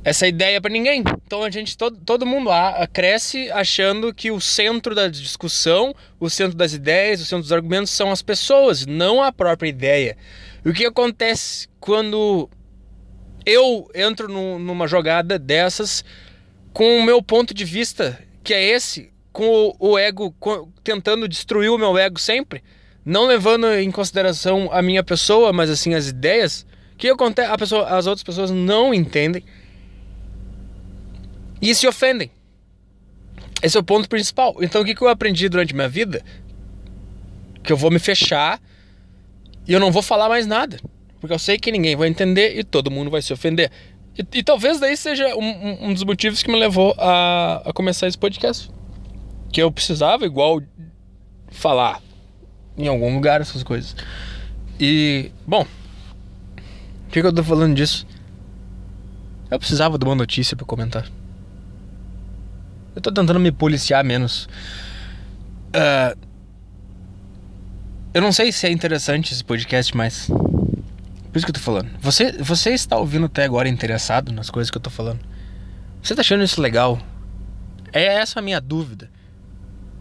essa 0.04 0.28
ideia 0.28 0.60
para 0.60 0.70
ninguém. 0.70 1.02
Então 1.26 1.42
a 1.42 1.50
gente 1.50 1.76
todo, 1.76 1.96
todo 2.04 2.26
mundo 2.26 2.50
a, 2.50 2.86
cresce 2.86 3.50
achando 3.50 4.12
que 4.12 4.30
o 4.30 4.38
centro 4.40 4.94
da 4.94 5.08
discussão, 5.08 5.94
o 6.20 6.28
centro 6.28 6.56
das 6.56 6.74
ideias, 6.74 7.22
o 7.22 7.24
centro 7.24 7.42
dos 7.42 7.52
argumentos 7.52 7.90
são 7.90 8.10
as 8.10 8.20
pessoas, 8.20 8.84
não 8.84 9.22
a 9.22 9.32
própria 9.32 9.68
ideia. 9.68 10.16
E 10.62 10.68
o 10.68 10.74
que 10.74 10.84
acontece 10.84 11.66
quando 11.80 12.50
eu 13.46 13.90
entro 13.94 14.28
no, 14.28 14.58
numa 14.58 14.86
jogada 14.86 15.38
dessas 15.38 16.04
com 16.72 16.98
o 16.98 17.02
meu 17.02 17.22
ponto 17.22 17.54
de 17.54 17.64
vista, 17.64 18.18
que 18.42 18.52
é 18.52 18.62
esse, 18.62 19.10
com 19.32 19.74
o, 19.78 19.92
o 19.92 19.98
ego 19.98 20.34
com, 20.38 20.68
tentando 20.82 21.26
destruir 21.26 21.70
o 21.70 21.78
meu 21.78 21.96
ego 21.96 22.20
sempre, 22.20 22.62
não 23.04 23.26
levando 23.26 23.72
em 23.72 23.90
consideração 23.90 24.68
a 24.70 24.82
minha 24.82 25.02
pessoa, 25.02 25.52
mas 25.52 25.70
assim 25.70 25.94
as 25.94 26.08
ideias, 26.08 26.66
que 26.98 27.08
acontece, 27.08 27.50
a 27.50 27.56
pessoa, 27.56 27.86
as 27.88 28.06
outras 28.06 28.22
pessoas 28.22 28.50
não 28.50 28.92
entendem 28.92 29.42
e 31.70 31.74
se 31.74 31.87
ofendem. 31.87 32.31
Esse 33.62 33.77
é 33.77 33.81
o 33.81 33.85
ponto 33.85 34.09
principal. 34.09 34.57
Então 34.61 34.83
o 34.83 34.85
que 34.85 35.00
eu 35.00 35.09
aprendi 35.09 35.48
durante 35.48 35.74
minha 35.74 35.88
vida? 35.88 36.22
Que 37.62 37.72
eu 37.72 37.77
vou 37.77 37.90
me 37.90 37.98
fechar 37.98 38.61
e 39.66 39.72
eu 39.72 39.81
não 39.81 39.90
vou 39.90 40.03
falar 40.03 40.29
mais 40.29 40.46
nada. 40.46 40.79
Porque 41.20 41.33
eu 41.33 41.38
sei 41.38 41.59
que 41.59 41.72
ninguém 41.72 41.96
vai 41.96 42.09
entender 42.09 42.59
e 42.59 42.62
todo 42.62 42.90
mundo 42.90 43.11
vai 43.11 43.22
se 43.22 43.33
ofender. 43.33 43.70
E, 44.18 44.38
e 44.38 44.42
talvez 44.42 44.79
daí 44.79 44.94
seja 44.94 45.35
um, 45.35 45.88
um, 45.88 45.94
dos 45.94 46.05
motivos 46.05 46.42
que 46.42 46.53
me 46.53 46.59
levou 46.59 46.94
a, 46.98 47.62
a 47.64 47.72
começar 47.72 48.07
esse 48.07 48.18
podcast. 48.18 48.70
Que 49.50 49.62
eu 49.62 49.72
precisava, 49.72 50.27
igual, 50.27 50.61
falar 51.50 52.03
em 52.77 52.88
algum 52.88 53.14
lugar 53.14 53.40
essas 53.40 53.62
coisas. 53.62 53.96
E, 54.79 55.31
bom, 55.46 55.64
por 55.64 57.12
que, 57.12 57.22
que 57.22 57.27
eu 57.27 57.33
tô 57.33 57.42
falando 57.42 57.74
disso? 57.74 58.07
Eu 59.50 59.59
precisava 59.59 59.96
de 59.96 60.05
uma 60.05 60.14
notícia 60.14 60.55
para 60.55 60.66
comentar. 60.66 61.09
Eu 62.94 63.00
tô 63.00 63.11
tentando 63.11 63.40
me 63.40 63.50
policiar 63.50 64.04
menos. 64.04 64.48
Uh, 65.74 66.16
eu 68.12 68.22
não 68.22 68.30
sei 68.30 68.52
se 68.52 68.66
é 68.66 68.70
interessante 68.70 69.33
esse 69.33 69.42
podcast, 69.42 69.96
mas. 69.96 70.26
Por 70.26 71.38
isso 71.38 71.44
que 71.44 71.50
eu 71.50 71.54
tô 71.54 71.61
falando. 71.61 71.90
Você, 72.00 72.30
você 72.33 72.70
está 72.70 72.96
ouvindo 72.96 73.26
até 73.26 73.44
agora 73.44 73.68
interessado 73.68 74.33
nas 74.33 74.50
coisas 74.50 74.70
que 74.70 74.78
eu 74.78 74.83
tô 74.83 74.90
falando? 74.90 75.18
Você 76.00 76.14
tá 76.14 76.20
achando 76.20 76.44
isso 76.44 76.61
legal? 76.61 77.00
É 77.92 78.04
essa 78.04 78.38
a 78.38 78.42
minha 78.42 78.61
dúvida. 78.61 79.11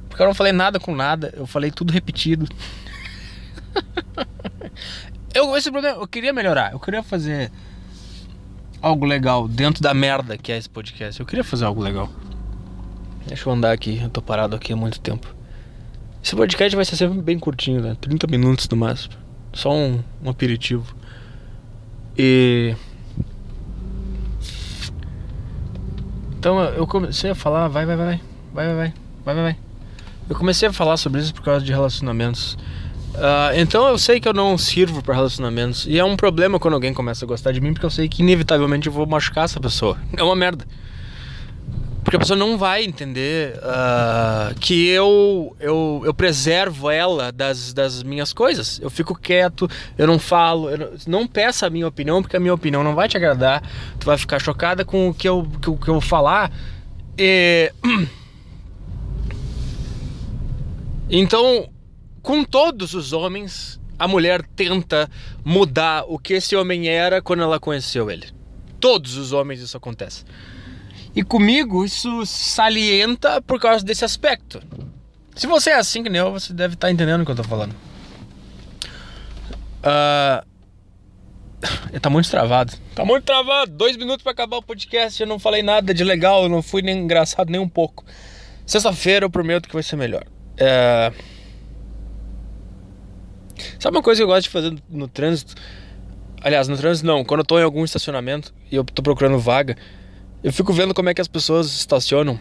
Porque 0.08 0.21
eu 0.21 0.27
não 0.27 0.36
falei 0.36 0.53
nada 0.53 0.79
com 0.79 0.93
nada, 0.93 1.34
eu 1.36 1.47
falei 1.47 1.71
tudo 1.71 1.91
repetido. 1.91 2.47
eu, 5.34 5.58
esse 5.58 5.71
problema, 5.71 5.97
eu 5.97 6.08
queria 6.08 6.32
melhorar, 6.32 6.73
eu 6.73 6.79
queria 6.79 7.01
fazer 7.01 7.51
algo 8.79 9.06
legal 9.06 9.47
dentro 9.47 9.82
da 9.82 9.91
merda 9.91 10.38
que 10.38 10.51
é 10.51 10.58
esse 10.58 10.69
podcast. 10.69 11.19
Eu 11.19 11.25
queria 11.25 11.43
fazer 11.43 11.65
algo 11.65 11.82
legal. 11.82 12.12
Deixa 13.27 13.47
eu 13.47 13.53
andar 13.53 13.71
aqui, 13.71 13.99
eu 14.01 14.09
tô 14.09 14.21
parado 14.21 14.55
aqui 14.55 14.73
há 14.73 14.75
muito 14.75 14.99
tempo. 14.99 15.33
Esse 16.23 16.36
podcast 16.36 16.75
vai 16.75 16.86
ser 16.86 16.95
sempre 16.95 17.21
bem 17.21 17.38
curtinho, 17.38 17.81
né? 17.81 17.97
30 17.99 18.27
minutos 18.27 18.67
no 18.69 18.77
máximo. 18.77 19.15
Só 19.53 19.73
um, 19.73 20.01
um 20.23 20.29
aperitivo. 20.29 20.95
E. 22.17 22.75
Então 26.38 26.62
eu 26.62 26.86
comecei 26.86 27.29
a 27.29 27.36
falar, 27.36 27.67
vai, 27.67 27.86
vai, 27.86 27.95
vai, 27.95 28.21
vai, 28.53 28.65
vai, 28.65 28.75
vai, 28.75 28.93
vai, 29.23 29.36
vai. 29.36 29.57
Eu 30.29 30.36
comecei 30.36 30.67
a 30.67 30.73
falar 30.73 30.97
sobre 30.97 31.21
isso 31.21 31.33
por 31.33 31.43
causa 31.43 31.63
de 31.63 31.71
relacionamentos. 31.71 32.57
Uh, 33.13 33.53
então 33.55 33.88
eu 33.88 33.97
sei 33.97 34.19
que 34.19 34.27
eu 34.27 34.33
não 34.33 34.57
sirvo 34.57 35.03
para 35.03 35.13
relacionamentos. 35.13 35.86
E 35.88 35.99
é 35.99 36.03
um 36.03 36.15
problema 36.15 36.59
quando 36.59 36.73
alguém 36.73 36.93
começa 36.93 37.25
a 37.25 37.27
gostar 37.27 37.51
de 37.51 37.62
mim, 37.62 37.73
porque 37.73 37.86
eu 37.86 37.89
sei 37.89 38.09
que 38.09 38.21
inevitavelmente 38.21 38.88
eu 38.88 38.93
vou 38.93 39.05
machucar 39.05 39.45
essa 39.45 39.59
pessoa. 39.59 39.97
É 40.17 40.23
uma 40.23 40.36
merda. 40.36 40.65
Porque 42.13 42.17
a 42.17 42.28
pessoa 42.28 42.38
não 42.38 42.60
vai 42.60 42.84
entender 42.84 43.58
uh, 43.58 44.54
que 44.60 44.88
eu, 44.88 45.58
eu, 45.60 46.04
eu 46.06 46.13
preservo 46.13 46.88
ela 46.91 47.32
das, 47.32 47.73
das 47.73 48.04
minhas 48.04 48.32
coisas. 48.32 48.80
Eu 48.84 48.91
fico 48.91 49.15
quieto, 49.15 49.67
eu 49.97 50.06
não 50.06 50.19
falo, 50.19 50.69
eu 50.69 50.78
não, 50.78 50.89
não 51.08 51.28
peça 51.28 51.65
a 51.65 51.71
minha 51.71 51.88
opinião, 51.88 52.21
porque 52.21 52.38
a 52.38 52.39
minha 52.39 52.54
opinião 52.54 52.84
não 52.84 52.93
vai 52.93 53.10
te 53.10 53.17
agradar. 53.17 53.67
Tu 53.99 54.06
vai 54.06 54.15
ficar 54.15 54.38
chocada 54.38 54.86
com 54.86 55.10
o 55.10 55.13
que 55.13 55.28
eu, 55.28 55.43
que, 55.60 55.76
que 55.76 55.89
eu 55.89 55.99
falar. 55.99 56.52
E... 57.17 57.73
Então, 61.10 61.67
com 62.21 62.43
todos 62.43 62.93
os 62.93 63.12
homens, 63.12 63.80
a 63.97 64.08
mulher 64.08 64.43
tenta 64.56 65.10
mudar 65.43 66.06
o 66.08 66.19
que 66.19 66.34
esse 66.34 66.56
homem 66.56 66.88
era 66.88 67.23
quando 67.23 67.41
ela 67.41 67.60
conheceu 67.60 68.12
ele. 68.12 68.28
Todos 68.80 69.17
os 69.17 69.32
homens 69.32 69.62
isso 69.62 69.76
acontece. 69.76 70.23
E 71.15 71.23
comigo 71.23 71.86
isso 71.86 72.26
salienta 72.26 73.41
por 73.41 73.60
causa 73.60 73.86
desse 73.86 74.04
aspecto. 74.04 74.62
Se 75.36 75.47
você 75.47 75.71
é 75.71 75.76
assim 75.76 76.04
que 76.04 76.10
nem 76.10 76.19
eu, 76.19 76.32
você 76.32 76.54
deve 76.54 76.73
estar 76.76 76.88
tá 76.88 76.91
entendendo 76.93 77.21
o 77.21 77.26
que 77.26 77.32
eu 77.32 77.36
estou 77.36 77.47
falando. 77.47 77.73
Uh... 79.84 80.54
Tá 82.02 82.10
muito 82.10 82.30
travado. 82.30 82.73
Tá 82.93 83.06
muito 83.06 83.23
travado. 83.23 83.71
Dois 83.71 83.95
minutos 83.95 84.23
para 84.23 84.34
acabar 84.34 84.58
o 84.58 84.62
podcast. 84.62 85.21
Eu 85.21 85.28
não 85.28 85.39
falei 85.39 85.63
nada 85.63 85.93
de 85.93 86.04
legal. 86.04 86.43
Eu 86.43 86.49
não 86.49 86.62
fui 86.62 86.82
nem 86.82 86.99
engraçado 86.99 87.49
nem 87.49 87.60
um 87.60 87.69
pouco. 87.69 88.04
Sexta-feira 88.65 89.26
eu 89.26 89.30
prometo 89.30 89.67
que 89.67 89.73
vai 89.73 89.84
ser 89.84 89.95
melhor. 89.95 90.26
Uh... 90.56 91.15
Sabe 93.80 93.95
uma 93.95 94.04
coisa 94.04 94.19
que 94.19 94.23
eu 94.23 94.28
gosto 94.28 94.43
de 94.43 94.49
fazer 94.49 94.76
no 94.89 95.08
trânsito? 95.08 95.56
Aliás, 96.41 96.67
no 96.67 96.76
trânsito 96.76 97.08
não. 97.08 97.23
Quando 97.23 97.39
eu 97.39 97.45
tô 97.45 97.60
em 97.60 97.63
algum 97.63 97.86
estacionamento 97.86 98.54
e 98.69 98.76
eu 98.76 98.84
tô 98.84 99.02
procurando 99.02 99.39
vaga, 99.39 99.78
eu 100.43 100.51
fico 100.51 100.73
vendo 100.73 100.93
como 100.93 101.10
é 101.10 101.13
que 101.13 101.21
as 101.21 101.27
pessoas 101.27 101.67
estacionam. 101.67 102.38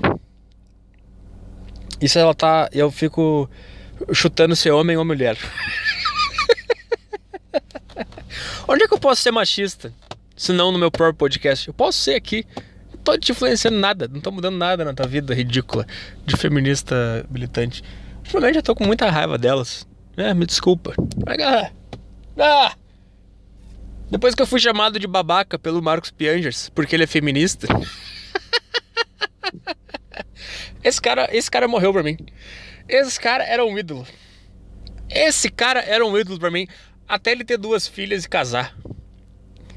Isso 2.01 2.19
ela 2.19 2.35
tá. 2.35 2.69
Eu 2.73 2.91
fico 2.91 3.49
chutando 4.13 4.57
se 4.57 4.69
é 4.69 4.73
homem 4.73 4.97
ou 4.97 5.05
mulher. 5.05 5.39
Onde 8.67 8.85
é 8.85 8.89
que 8.89 8.95
eu 8.95 8.99
posso 8.99 9.23
ser 9.23 9.31
machista? 9.31 9.93
Se 10.37 10.53
não 10.53 10.73
no 10.73 10.79
meu 10.79 10.91
próprio 10.91 11.15
podcast. 11.15 11.69
Eu 11.69 11.75
posso 11.75 11.99
ser 11.99 12.17
aqui. 12.17 12.45
Não 12.93 12.99
tô 13.05 13.17
te 13.17 13.31
influenciando 13.31 13.79
nada. 13.79 14.09
Não 14.09 14.21
tô 14.21 14.33
mudando 14.33 14.57
nada 14.57 14.85
na 14.85 14.93
tua 14.93 15.07
vida 15.07 15.33
ridícula 15.33 15.87
de 16.27 16.37
feminista 16.37 17.25
militante. 17.31 17.85
Ultimamente 18.19 18.57
eu 18.57 18.63
tô 18.63 18.75
com 18.75 18.85
muita 18.85 19.09
raiva 19.09 19.39
delas. 19.39 19.87
É, 20.17 20.35
me 20.35 20.45
desculpa. 20.45 20.93
Ah! 21.27 21.71
ah! 22.39 22.73
Depois 24.13 24.35
que 24.35 24.43
eu 24.43 24.47
fui 24.47 24.61
chamado 24.61 24.99
de 24.99 25.07
babaca 25.07 25.59
pelo 25.59 25.81
Marcos 25.81 26.11
Piangers, 26.11 26.69
porque 26.69 26.95
ele 26.95 27.05
é 27.05 27.07
feminista. 27.07 27.67
esse 30.85 31.01
cara, 31.01 31.31
esse 31.33 31.51
cara 31.51 31.67
morreu 31.67 31.95
pra 31.95 32.03
mim. 32.03 32.19
Esse 32.87 33.19
cara 33.19 33.43
era 33.43 33.65
um 33.65 33.79
ídolo. 33.79 34.07
Esse 35.09 35.49
cara 35.49 35.81
era 35.81 36.05
um 36.05 36.19
ídolo 36.19 36.39
pra 36.39 36.51
mim, 36.51 36.69
até 37.09 37.33
ele 37.33 37.43
ter 37.43 37.57
duas 37.57 37.89
filhas 37.89 38.27
e 38.27 38.29
casar. 38.29 38.77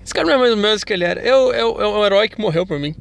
Esse 0.04 0.14
cara 0.14 0.28
não 0.28 0.34
é 0.34 0.38
mais 0.38 0.54
o 0.54 0.58
mesmo 0.58 0.86
que 0.86 0.92
ele 0.92 1.06
era. 1.06 1.22
Eu, 1.22 1.54
é 1.54 1.88
um 1.88 2.04
herói 2.04 2.28
que 2.28 2.38
morreu 2.38 2.68
pra 2.68 2.78
mim. 2.78 2.94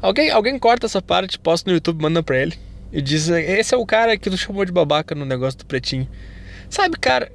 Alguém, 0.00 0.30
alguém 0.30 0.58
corta 0.58 0.86
essa 0.86 1.02
parte, 1.02 1.38
posta 1.38 1.68
no 1.68 1.76
YouTube, 1.76 2.00
manda 2.00 2.22
pra 2.22 2.40
ele. 2.40 2.58
E 2.90 3.02
diz: 3.02 3.28
Esse 3.28 3.74
é 3.74 3.76
o 3.76 3.84
cara 3.84 4.16
que 4.16 4.30
tu 4.30 4.38
chamou 4.38 4.64
de 4.64 4.72
babaca 4.72 5.14
no 5.14 5.26
negócio 5.26 5.58
do 5.58 5.66
pretinho. 5.66 6.08
Sabe, 6.70 6.96
cara? 6.96 7.30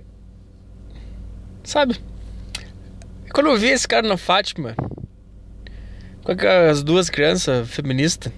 Sabe? 1.63 1.99
Quando 3.33 3.49
eu 3.49 3.57
vi 3.57 3.67
esse 3.67 3.87
cara 3.87 4.07
na 4.07 4.17
Fátima, 4.17 4.75
com 6.23 6.31
as 6.69 6.83
duas 6.83 7.09
crianças 7.09 7.69
feministas, 7.69 8.31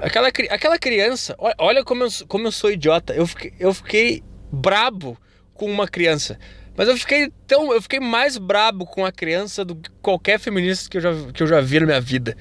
aquela, 0.00 0.28
aquela 0.28 0.78
criança, 0.78 1.36
olha 1.58 1.84
como 1.84 2.04
eu, 2.04 2.08
como 2.26 2.46
eu 2.46 2.52
sou 2.52 2.70
idiota, 2.70 3.14
eu 3.14 3.26
fiquei, 3.26 3.52
eu 3.58 3.72
fiquei 3.72 4.22
brabo 4.50 5.16
com 5.54 5.70
uma 5.70 5.86
criança. 5.86 6.38
Mas 6.76 6.88
eu 6.88 6.96
fiquei 6.96 7.30
tão. 7.46 7.72
Eu 7.72 7.82
fiquei 7.82 8.00
mais 8.00 8.38
brabo 8.38 8.86
com 8.86 9.04
a 9.04 9.12
criança 9.12 9.64
do 9.64 9.76
que 9.76 9.90
qualquer 10.00 10.38
feminista 10.38 10.88
que 10.88 10.96
eu 10.96 11.00
já, 11.00 11.12
que 11.32 11.42
eu 11.42 11.46
já 11.46 11.60
vi 11.60 11.80
na 11.80 11.86
minha 11.86 12.00
vida. 12.00 12.36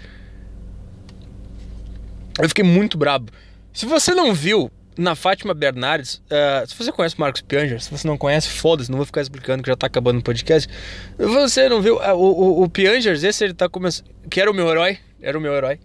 Eu 2.42 2.48
fiquei 2.48 2.64
muito 2.64 2.98
brabo. 2.98 3.32
Se 3.74 3.86
você 3.86 4.16
não 4.16 4.34
viu 4.34 4.72
na 5.00 5.16
Fátima 5.16 5.54
Bernardes, 5.54 6.16
uh, 6.16 6.68
se 6.68 6.76
você 6.76 6.92
conhece 6.92 7.16
o 7.16 7.22
Marcos 7.22 7.42
Pianger, 7.42 7.82
se 7.82 7.90
você 7.90 8.06
não 8.06 8.18
conhece, 8.18 8.50
foda-se, 8.50 8.92
não 8.92 8.98
vou 8.98 9.06
ficar 9.06 9.22
explicando 9.22 9.64
que 9.64 9.70
já 9.70 9.76
tá 9.76 9.88
acabando 9.88 10.20
o 10.20 10.22
podcast. 10.22 10.70
Você 11.18 11.70
não 11.70 11.82
viu, 11.82 11.96
uh, 11.96 12.14
o, 12.14 12.60
o, 12.60 12.64
o 12.64 12.70
Piangers, 12.70 13.24
esse 13.24 13.46
ele 13.46 13.54
tá 13.54 13.70
começando. 13.70 14.08
Que 14.30 14.42
era 14.42 14.52
o 14.52 14.54
meu 14.54 14.70
herói, 14.70 15.00
era 15.22 15.38
o 15.38 15.42
meu 15.42 15.54
herói. 15.54 15.80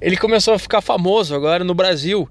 Ele 0.00 0.16
começou 0.16 0.54
a 0.54 0.58
ficar 0.58 0.80
famoso 0.80 1.34
agora 1.34 1.62
no 1.62 1.72
Brasil. 1.72 2.28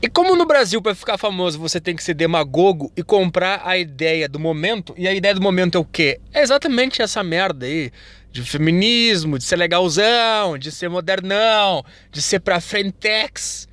E 0.00 0.08
como 0.08 0.36
no 0.36 0.46
Brasil, 0.46 0.80
para 0.80 0.94
ficar 0.94 1.18
famoso, 1.18 1.58
você 1.58 1.80
tem 1.80 1.96
que 1.96 2.04
ser 2.04 2.14
demagogo 2.14 2.92
e 2.96 3.02
comprar 3.02 3.62
a 3.64 3.76
ideia 3.76 4.28
do 4.28 4.38
momento, 4.38 4.94
e 4.96 5.08
a 5.08 5.12
ideia 5.12 5.34
do 5.34 5.42
momento 5.42 5.76
é 5.76 5.80
o 5.80 5.84
quê? 5.84 6.20
É 6.32 6.40
exatamente 6.42 7.02
essa 7.02 7.22
merda 7.24 7.66
aí. 7.66 7.90
De 8.30 8.42
feminismo, 8.42 9.38
de 9.38 9.44
ser 9.44 9.56
legalzão, 9.56 10.56
de 10.56 10.70
ser 10.70 10.88
modernão, 10.88 11.84
de 12.12 12.22
ser 12.22 12.38
pra 12.38 12.60
frentex. 12.60 13.67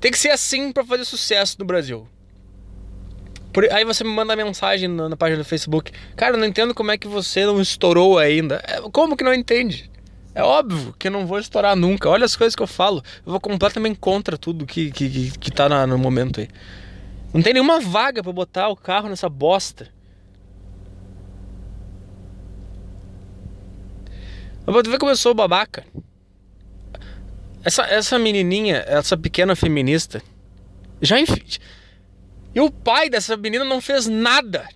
Tem 0.00 0.10
que 0.10 0.18
ser 0.18 0.30
assim 0.30 0.72
para 0.72 0.84
fazer 0.84 1.04
sucesso 1.04 1.56
no 1.58 1.64
Brasil. 1.64 2.06
Por, 3.52 3.70
aí 3.72 3.84
você 3.84 4.04
me 4.04 4.10
manda 4.10 4.36
mensagem 4.36 4.88
na, 4.88 5.08
na, 5.08 5.16
página 5.16 5.42
do 5.42 5.44
Facebook. 5.44 5.90
Cara, 6.14 6.34
eu 6.34 6.38
não 6.38 6.46
entendo 6.46 6.74
como 6.74 6.90
é 6.90 6.98
que 6.98 7.08
você 7.08 7.44
não 7.44 7.60
estourou 7.60 8.18
ainda. 8.18 8.62
É, 8.66 8.80
como 8.92 9.16
que 9.16 9.24
não 9.24 9.34
entende? 9.34 9.90
É 10.34 10.42
óbvio 10.42 10.94
que 10.96 11.08
eu 11.08 11.12
não 11.12 11.26
vou 11.26 11.38
estourar 11.38 11.74
nunca. 11.74 12.08
Olha 12.08 12.24
as 12.24 12.36
coisas 12.36 12.54
que 12.54 12.62
eu 12.62 12.66
falo. 12.66 13.02
Eu 13.26 13.32
vou 13.32 13.40
completamente 13.40 13.98
contra 13.98 14.38
tudo 14.38 14.66
que, 14.66 14.92
que, 14.92 15.08
que, 15.08 15.38
que 15.38 15.50
tá 15.50 15.68
na, 15.68 15.86
no 15.86 15.98
momento 15.98 16.40
aí. 16.40 16.48
Não 17.32 17.42
tem 17.42 17.52
nenhuma 17.52 17.80
vaga 17.80 18.22
para 18.22 18.32
botar 18.32 18.68
o 18.68 18.76
carro 18.76 19.08
nessa 19.08 19.28
bosta. 19.28 19.88
Mas 24.64 24.82
tu 24.82 24.90
vê 24.90 24.98
como 24.98 25.10
eu 25.10 25.16
sou 25.16 25.34
babaca. 25.34 25.84
Essa, 27.68 27.82
essa 27.82 28.18
menininha, 28.18 28.82
essa 28.86 29.14
pequena 29.14 29.54
feminista, 29.54 30.22
já 31.02 31.20
enfim. 31.20 31.42
E 32.54 32.60
o 32.62 32.70
pai 32.70 33.10
dessa 33.10 33.36
menina 33.36 33.62
não 33.62 33.78
fez 33.78 34.06
nada. 34.06 34.66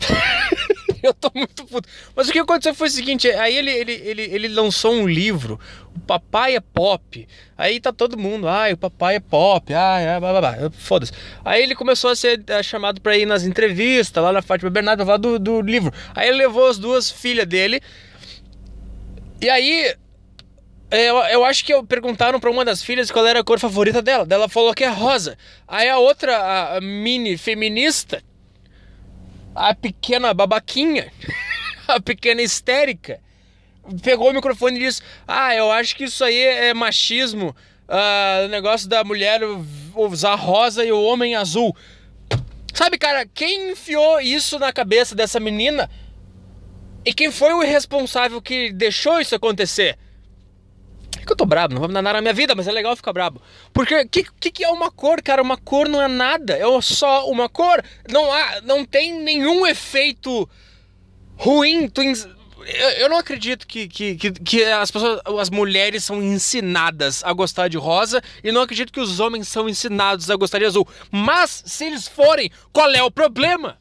eu 1.00 1.14
tô 1.14 1.30
muito 1.32 1.64
puto. 1.64 1.88
Mas 2.16 2.28
o 2.28 2.32
que 2.32 2.40
aconteceu 2.40 2.74
foi 2.74 2.88
o 2.88 2.90
seguinte: 2.90 3.30
aí 3.30 3.54
ele, 3.56 3.70
ele, 3.70 3.92
ele, 3.92 4.22
ele 4.22 4.48
lançou 4.48 4.94
um 4.94 5.06
livro, 5.06 5.60
O 5.94 6.00
Papai 6.00 6.56
é 6.56 6.60
Pop. 6.60 7.28
Aí 7.56 7.78
tá 7.78 7.92
todo 7.92 8.18
mundo, 8.18 8.48
ai, 8.48 8.72
o 8.72 8.76
papai 8.76 9.14
é 9.14 9.20
pop, 9.20 9.72
ai, 9.72 10.08
ai 10.08 10.18
blá, 10.18 10.40
blá, 10.40 10.40
blá. 10.40 10.70
foda-se. 10.72 11.12
Aí 11.44 11.62
ele 11.62 11.76
começou 11.76 12.10
a 12.10 12.16
ser 12.16 12.42
chamado 12.64 13.00
pra 13.00 13.16
ir 13.16 13.26
nas 13.26 13.44
entrevistas 13.44 14.24
lá 14.24 14.32
na 14.32 14.42
Fátima 14.42 14.70
Bernardo 14.70 14.98
pra 14.98 15.06
falar 15.06 15.18
do, 15.18 15.38
do 15.38 15.60
livro. 15.60 15.92
Aí 16.16 16.26
ele 16.26 16.38
levou 16.38 16.66
as 16.66 16.78
duas 16.78 17.12
filhas 17.12 17.46
dele. 17.46 17.80
E 19.40 19.48
aí 19.48 19.94
eu, 20.90 21.16
eu 21.16 21.44
acho 21.44 21.64
que 21.64 21.74
eu 21.74 21.84
perguntaram 21.84 22.38
para 22.38 22.50
uma 22.50 22.64
das 22.64 22.82
filhas 22.82 23.10
qual 23.10 23.26
era 23.26 23.40
a 23.40 23.44
cor 23.44 23.58
favorita 23.58 24.00
dela. 24.00 24.26
Ela 24.28 24.48
falou 24.48 24.74
que 24.74 24.84
é 24.84 24.88
rosa. 24.88 25.36
Aí 25.66 25.88
a 25.88 25.98
outra, 25.98 26.76
a 26.76 26.80
mini 26.80 27.36
feminista, 27.36 28.22
a 29.54 29.74
pequena 29.74 30.32
babaquinha, 30.32 31.12
a 31.88 32.00
pequena 32.00 32.40
histérica, 32.40 33.20
pegou 34.02 34.30
o 34.30 34.34
microfone 34.34 34.76
e 34.76 34.84
disse: 34.84 35.02
Ah, 35.26 35.54
eu 35.54 35.72
acho 35.72 35.96
que 35.96 36.04
isso 36.04 36.24
aí 36.24 36.38
é 36.38 36.72
machismo. 36.72 37.54
Uh, 37.88 38.46
o 38.46 38.48
negócio 38.48 38.88
da 38.88 39.04
mulher 39.04 39.40
usar 39.94 40.34
rosa 40.34 40.84
e 40.84 40.92
o 40.92 41.02
homem 41.02 41.36
azul. 41.36 41.76
Sabe, 42.74 42.98
cara, 42.98 43.24
quem 43.26 43.70
enfiou 43.70 44.20
isso 44.20 44.58
na 44.58 44.72
cabeça 44.72 45.14
dessa 45.14 45.40
menina? 45.40 45.88
E 47.04 47.14
quem 47.14 47.30
foi 47.30 47.54
o 47.54 47.60
responsável 47.60 48.42
que 48.42 48.72
deixou 48.72 49.20
isso 49.20 49.34
acontecer? 49.34 49.96
Que 51.26 51.32
eu 51.32 51.36
tô 51.36 51.44
brabo, 51.44 51.74
não 51.74 51.80
vou 51.80 51.88
me 51.88 51.94
dar 51.94 52.02
nada 52.02 52.18
na 52.18 52.22
minha 52.22 52.32
vida, 52.32 52.54
mas 52.54 52.68
é 52.68 52.72
legal 52.72 52.94
ficar 52.94 53.12
brabo. 53.12 53.42
Porque 53.72 53.94
o 53.94 54.08
que, 54.08 54.24
que, 54.38 54.50
que, 54.50 54.64
é 54.64 54.70
uma 54.70 54.92
cor, 54.92 55.20
cara? 55.20 55.42
Uma 55.42 55.56
cor 55.56 55.88
não 55.88 56.00
é 56.00 56.06
nada, 56.06 56.56
é 56.56 56.64
só 56.80 57.28
uma 57.28 57.48
cor. 57.48 57.82
Não 58.08 58.32
há, 58.32 58.60
não 58.62 58.84
tem 58.84 59.12
nenhum 59.12 59.66
efeito 59.66 60.48
ruim. 61.36 61.88
Tu, 61.88 62.02
eu, 62.66 62.88
eu 62.90 63.08
não 63.08 63.16
acredito 63.16 63.66
que, 63.66 63.88
que, 63.88 64.16
que, 64.16 64.32
que, 64.32 64.64
as 64.64 64.90
pessoas, 64.90 65.20
as 65.38 65.50
mulheres 65.50 66.04
são 66.04 66.22
ensinadas 66.22 67.22
a 67.24 67.32
gostar 67.32 67.68
de 67.68 67.76
rosa 67.76 68.22
e 68.42 68.50
não 68.50 68.62
acredito 68.62 68.92
que 68.92 69.00
os 69.00 69.20
homens 69.20 69.48
são 69.48 69.68
ensinados 69.68 70.30
a 70.30 70.36
gostar 70.36 70.58
de 70.58 70.64
azul. 70.64 70.86
Mas 71.10 71.62
se 71.66 71.86
eles 71.86 72.06
forem, 72.06 72.50
qual 72.72 72.90
é 72.92 73.02
o 73.02 73.10
problema? 73.10 73.78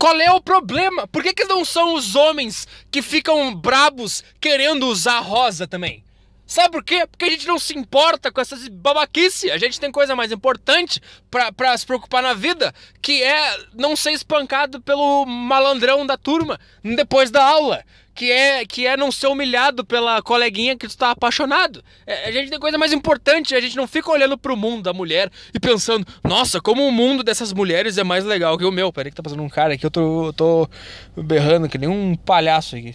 Qual 0.00 0.18
é 0.18 0.32
o 0.32 0.40
problema? 0.40 1.06
Por 1.06 1.22
que, 1.22 1.34
que 1.34 1.44
não 1.44 1.62
são 1.62 1.92
os 1.92 2.16
homens 2.16 2.66
que 2.90 3.02
ficam 3.02 3.54
brabos 3.54 4.24
querendo 4.40 4.86
usar 4.86 5.20
rosa 5.20 5.66
também? 5.68 6.02
Sabe 6.46 6.70
por 6.70 6.82
quê? 6.82 7.06
Porque 7.06 7.26
a 7.26 7.28
gente 7.28 7.46
não 7.46 7.58
se 7.58 7.76
importa 7.76 8.32
com 8.32 8.40
essas 8.40 8.66
babaquice. 8.66 9.50
A 9.50 9.58
gente 9.58 9.78
tem 9.78 9.92
coisa 9.92 10.16
mais 10.16 10.32
importante 10.32 11.02
para 11.30 11.76
se 11.76 11.84
preocupar 11.84 12.22
na 12.22 12.32
vida, 12.32 12.74
que 13.02 13.22
é 13.22 13.58
não 13.74 13.94
ser 13.94 14.12
espancado 14.12 14.80
pelo 14.80 15.26
malandrão 15.26 16.06
da 16.06 16.16
turma 16.16 16.58
depois 16.82 17.30
da 17.30 17.44
aula 17.44 17.84
que 18.20 18.30
é, 18.30 18.66
que 18.66 18.86
é 18.86 18.98
não 18.98 19.10
ser 19.10 19.28
humilhado 19.28 19.82
pela 19.82 20.20
coleguinha 20.20 20.76
que 20.76 20.86
tu 20.86 20.94
tá 20.94 21.12
apaixonado. 21.12 21.82
É, 22.06 22.28
a 22.28 22.30
gente 22.30 22.50
tem 22.50 22.60
coisa 22.60 22.76
mais 22.76 22.92
importante, 22.92 23.54
a 23.54 23.60
gente 23.62 23.74
não 23.74 23.88
fica 23.88 24.10
olhando 24.10 24.36
pro 24.36 24.54
mundo 24.54 24.82
da 24.82 24.92
mulher 24.92 25.32
e 25.54 25.58
pensando, 25.58 26.06
nossa, 26.22 26.60
como 26.60 26.86
o 26.86 26.92
mundo 26.92 27.22
dessas 27.22 27.50
mulheres 27.50 27.96
é 27.96 28.04
mais 28.04 28.22
legal 28.22 28.58
que 28.58 28.64
o 28.66 28.70
meu. 28.70 28.92
Peraí 28.92 29.10
que 29.10 29.16
tá 29.16 29.22
passando 29.22 29.42
um 29.42 29.48
cara 29.48 29.72
aqui, 29.72 29.86
eu 29.86 29.90
tô, 29.90 30.26
eu 30.26 30.32
tô 30.34 30.68
berrando 31.16 31.66
que 31.66 31.78
nem 31.78 31.88
um 31.88 32.14
palhaço 32.14 32.76
aqui. 32.76 32.94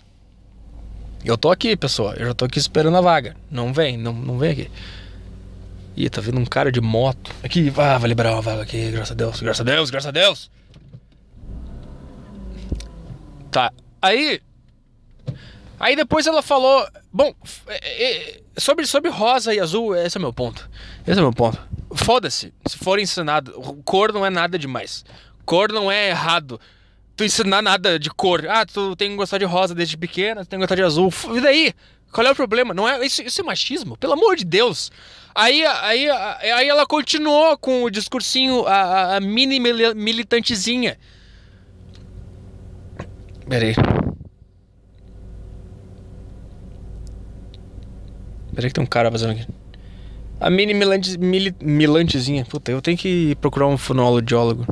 Eu 1.24 1.40
tô 1.40 1.50
aqui, 1.50 1.76
pessoal, 1.76 2.14
eu 2.14 2.28
já 2.28 2.34
tô 2.36 2.46
aqui 2.46 2.60
esperando 2.60 2.96
a 2.96 3.02
vaga. 3.02 3.36
Não 3.50 3.74
vem, 3.74 3.98
não, 3.98 4.14
não 4.14 4.38
vem 4.38 4.52
aqui. 4.52 4.72
Ih, 5.98 6.08
tá 6.08 6.22
vindo 6.22 6.40
um 6.40 6.46
cara 6.46 6.72
de 6.72 6.82
moto. 6.82 7.32
Aqui, 7.44 7.74
ah, 7.76 7.98
vai 7.98 8.10
liberar 8.10 8.34
uma 8.34 8.44
vaga 8.44 8.62
aqui, 8.62 8.92
graças 8.92 9.14
a 9.14 9.16
Deus, 9.16 9.42
graças 9.42 9.62
a 9.62 9.64
Deus, 9.64 9.90
graças 9.90 10.08
a 10.08 10.12
Deus. 10.12 10.52
Tá, 13.50 13.74
aí 14.00 14.40
Aí 15.80 15.96
depois 15.96 16.28
ela 16.28 16.42
falou. 16.42 16.88
Bom, 17.12 17.34
é, 17.68 18.04
é, 18.04 18.42
sobre, 18.58 18.86
sobre 18.88 19.10
rosa 19.10 19.54
e 19.54 19.60
azul, 19.60 19.96
esse 19.96 20.18
é 20.18 20.20
o 20.20 20.22
meu 20.22 20.34
ponto. 20.34 20.70
Esse 21.06 21.20
é 21.20 21.22
o 21.22 21.26
meu 21.26 21.34
ponto. 21.34 21.60
Foda-se, 21.94 22.54
se 22.68 22.78
for 22.78 23.00
ensinado. 23.00 23.52
Cor 23.84 24.12
não 24.12 24.26
é 24.26 24.30
nada 24.30 24.58
demais. 24.58 25.06
Cor 25.46 25.72
não 25.72 25.92
é 25.92 26.10
errado. 26.10 26.60
Tu 27.16 27.24
ensinar 27.24 27.62
nada 27.62 27.98
de 27.98 28.10
cor. 28.10 28.46
Ah, 28.50 28.66
tu 28.66 28.96
tem 28.96 29.12
que 29.12 29.16
gostar 29.16 29.38
de 29.38 29.46
rosa 29.46 29.74
desde 29.74 29.98
pequena, 29.98 30.44
tu 30.44 30.50
tem 30.50 30.60
que 30.60 30.64
gostar 30.64 30.76
de 30.76 30.84
azul. 30.84 31.14
E 31.34 31.42
daí? 31.42 31.74
Qual 32.12 32.26
é 32.26 32.32
o 32.32 32.36
problema? 32.36 32.74
Não 32.74 32.88
é 32.88 33.06
isso, 33.06 33.22
isso 33.22 33.42
é 33.42 33.44
machismo? 33.44 33.98
Pelo 33.98 34.14
amor 34.14 34.38
de 34.38 34.46
Deus. 34.46 34.92
Aí, 35.34 35.66
aí, 35.66 36.10
aí 36.10 36.68
ela 36.68 36.86
continuou 36.86 37.58
com 37.58 37.84
o 37.84 37.90
discursinho, 37.90 38.66
a, 38.66 39.18
a 39.18 39.20
mini 39.20 39.60
militantezinha. 39.60 40.98
Peraí. 43.50 43.76
Peraí 48.56 48.70
que 48.70 48.74
tem 48.74 48.84
um 48.84 48.88
cara 48.88 49.12
fazendo 49.12 49.32
aqui. 49.32 49.46
A 50.40 50.50
mini 50.50 50.74
milante, 50.74 51.18
mil, 51.18 51.54
milantezinha. 51.62 52.46
Puta, 52.46 52.72
eu 52.72 52.82
tenho 52.82 52.98
que 52.98 53.36
procurar 53.36 53.68
um 53.68 53.78
fonoaudiólogo. 53.78 54.66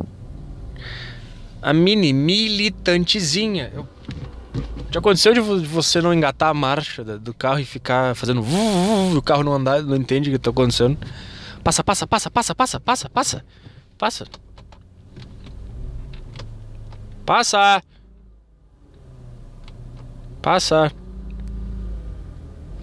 A 1.62 1.74
mini 1.74 2.13
militantezinha. 2.13 3.72
Eu... 3.74 3.88
Já 4.91 5.00
aconteceu 5.00 5.34
de 5.34 5.39
você 5.39 6.02
não 6.02 6.13
engatar 6.13 6.50
a 6.50 6.54
marcha 6.54 7.04
do 7.04 7.34
carro 7.34 7.60
e 7.60 7.65
ficar 7.65 8.15
fazendo 8.15 8.41
o 8.41 9.22
carro 9.22 9.43
não 9.43 9.54
andar, 9.54 9.82
não 9.82 9.96
entende 9.96 10.30
o 10.30 10.34
que 10.34 10.39
tá 10.39 10.52
acontecendo. 10.52 10.98
Passa, 11.63 11.84
passa, 11.84 12.06
passa, 12.06 12.30
passa, 12.30 12.56
passa, 12.56 12.80
passa, 12.80 13.10
passa. 13.10 13.43
Passa. 13.98 14.26
Passa. 17.26 17.82
Passa. 20.41 20.91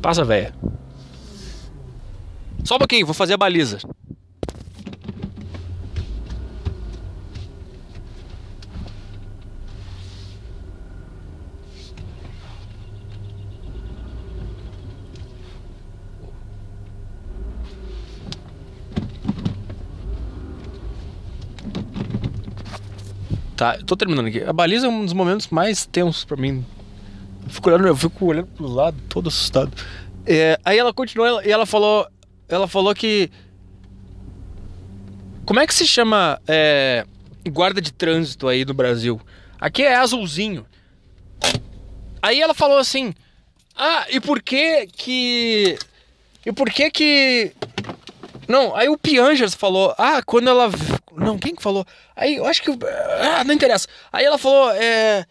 Passa, 0.00 0.24
velho. 0.24 0.54
Só 2.64 2.76
um 2.76 2.78
pouquinho, 2.78 3.06
vou 3.06 3.14
fazer 3.14 3.34
a 3.34 3.36
baliza. 3.36 3.78
Tá, 23.60 23.76
tô 23.84 23.94
terminando 23.94 24.24
aqui. 24.24 24.42
A 24.42 24.54
baliza 24.54 24.86
é 24.86 24.88
um 24.88 25.04
dos 25.04 25.12
momentos 25.12 25.48
mais 25.48 25.84
tensos 25.84 26.24
para 26.24 26.34
mim. 26.34 26.64
Eu 27.44 27.50
fico 27.50 27.68
olhando, 27.68 27.88
eu 27.88 27.94
fico 27.94 28.24
olhando 28.24 28.46
pro 28.46 28.66
lado, 28.66 28.96
todo 29.06 29.28
assustado. 29.28 29.70
É, 30.24 30.58
aí 30.64 30.78
ela 30.78 30.94
continuou 30.94 31.42
e 31.42 31.52
ela 31.52 31.66
falou: 31.66 32.06
ela 32.50 32.68
falou 32.68 32.94
que. 32.94 33.30
Como 35.46 35.60
é 35.60 35.66
que 35.66 35.74
se 35.74 35.86
chama. 35.86 36.40
É, 36.46 37.06
guarda 37.48 37.80
de 37.80 37.92
trânsito 37.92 38.48
aí 38.48 38.64
no 38.64 38.74
Brasil. 38.74 39.20
Aqui 39.58 39.82
é 39.82 39.94
azulzinho. 39.94 40.66
Aí 42.20 42.40
ela 42.40 42.54
falou 42.54 42.78
assim: 42.78 43.14
"Ah, 43.76 44.06
e 44.10 44.20
por 44.20 44.42
que 44.42 44.86
que 44.88 45.78
e 46.44 46.52
por 46.52 46.70
que 46.70 46.90
que 46.90 47.52
não, 48.48 48.74
aí 48.74 48.88
o 48.88 48.98
Piangers 48.98 49.54
falou: 49.54 49.94
"Ah, 49.96 50.22
quando 50.24 50.48
ela 50.48 50.70
não, 51.16 51.38
quem 51.38 51.54
que 51.54 51.62
falou? 51.62 51.86
Aí 52.14 52.36
eu 52.36 52.46
acho 52.46 52.62
que 52.62 52.70
ah, 52.70 53.44
não 53.44 53.54
interessa. 53.54 53.88
Aí 54.12 54.24
ela 54.24 54.38
falou: 54.38 54.70
"É, 54.72 55.24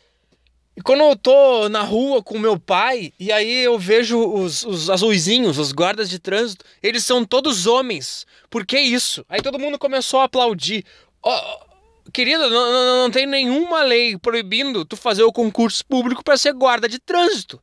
e 0.80 0.82
quando 0.82 1.02
eu 1.02 1.14
tô 1.14 1.68
na 1.68 1.82
rua 1.82 2.24
com 2.24 2.40
meu 2.40 2.58
pai, 2.58 3.12
e 3.20 3.34
aí 3.34 3.66
eu 3.66 3.78
vejo 3.78 4.18
os, 4.18 4.64
os 4.64 4.90
azuizinhos, 4.90 5.58
os 5.58 5.74
guardas 5.74 6.10
de 6.10 6.18
trânsito, 6.20 6.64
eles 6.82 7.04
são 7.04 7.26
todos 7.26 7.68
homens. 7.68 8.26
Por 8.50 8.66
que 8.66 8.80
isso? 8.80 9.26
Aí 9.28 9.42
todo 9.42 9.60
mundo 9.60 9.78
começou 9.78 10.22
a 10.22 10.24
aplaudir. 10.24 10.86
Oh, 11.22 12.10
querida, 12.14 12.50
não, 12.50 12.72
não, 12.72 13.04
não 13.04 13.12
tem 13.12 13.28
nenhuma 13.28 13.84
lei 13.84 14.18
proibindo 14.18 14.86
tu 14.86 14.96
fazer 14.96 15.24
o 15.24 15.34
concurso 15.34 15.86
público 15.86 16.24
para 16.24 16.38
ser 16.38 16.54
guarda 16.54 16.88
de 16.88 16.98
trânsito. 16.98 17.62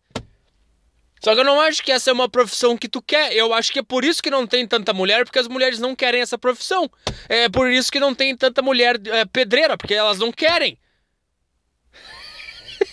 Só 1.25 1.33
que 1.33 1.41
eu 1.41 1.45
não 1.45 1.59
acho 1.59 1.83
que 1.83 1.91
essa 1.91 2.11
é 2.11 2.13
uma 2.13 2.29
profissão 2.29 2.77
que 2.77 2.87
tu 2.87 3.01
quer. 3.01 3.33
Eu 3.33 3.55
acho 3.55 3.73
que 3.73 3.79
é 3.79 3.83
por 3.83 4.05
isso 4.05 4.23
que 4.23 4.29
não 4.29 4.47
tem 4.47 4.69
tanta 4.69 4.93
mulher, 4.93 5.25
porque 5.25 5.39
as 5.39 5.49
mulheres 5.49 5.79
não 5.79 5.97
querem 5.97 6.21
essa 6.21 6.37
profissão. 6.37 6.91
É 7.31 7.49
por 7.49 7.71
isso 7.71 7.91
que 7.91 7.99
não 7.99 8.15
tem 8.15 8.37
tanta 8.37 8.61
mulher 8.61 9.01
é, 9.07 9.25
pedreira, 9.25 9.79
porque 9.79 9.95
elas 9.95 10.19
não 10.19 10.31
querem. 10.31 10.77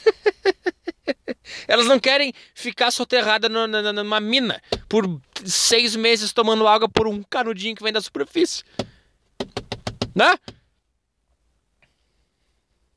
Elas 1.67 1.87
não 1.87 1.99
querem 1.99 2.33
ficar 2.53 2.91
soterrada 2.91 3.49
numa 3.49 4.19
mina 4.19 4.61
por 4.87 5.19
seis 5.45 5.95
meses 5.95 6.33
tomando 6.33 6.67
água 6.67 6.89
por 6.89 7.07
um 7.07 7.21
canudinho 7.23 7.75
que 7.75 7.83
vem 7.83 7.93
da 7.93 8.01
superfície. 8.01 8.63
Né? 10.15 10.33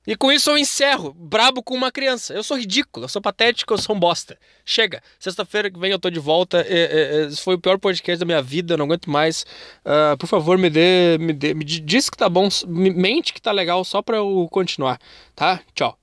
E 0.07 0.15
com 0.15 0.31
isso 0.31 0.51
eu 0.51 0.57
encerro, 0.57 1.13
brabo 1.13 1.63
com 1.63 1.75
uma 1.75 1.91
criança. 1.91 2.33
Eu 2.33 2.45
sou 2.45 2.57
ridículo, 2.57 3.05
eu 3.05 3.09
sou 3.09 3.21
patético, 3.21 3.75
eu 3.75 3.79
sou 3.79 3.97
um 3.97 3.99
bosta. 3.99 4.39
Chega, 4.65 5.03
sexta-feira 5.19 5.69
que 5.69 5.79
vem 5.81 5.91
eu 5.91 5.99
tô 5.99 6.09
de 6.09 6.21
volta. 6.21 6.61
É, 6.61 7.25
é, 7.25 7.27
esse 7.27 7.43
foi 7.43 7.57
o 7.57 7.59
pior 7.59 7.77
podcast 7.79 8.21
da 8.21 8.25
minha 8.25 8.41
vida, 8.41 8.75
eu 8.75 8.79
não 8.79 8.85
aguento 8.85 9.11
mais. 9.11 9.45
Uh, 9.85 10.17
por 10.17 10.29
favor, 10.29 10.57
me 10.57 10.71
dê, 10.71 11.19
me 11.19 11.33
dê, 11.33 11.55
me 11.55 11.65
diz 11.65 12.09
que 12.09 12.17
tá 12.17 12.29
bom, 12.29 12.49
me 12.69 12.91
mente 12.91 13.33
que 13.33 13.43
tá 13.43 13.51
legal 13.51 13.83
só 13.85 14.01
pra 14.01 14.19
eu 14.19 14.47
continuar, 14.53 15.01
tá? 15.35 15.61
Tchau. 15.75 15.99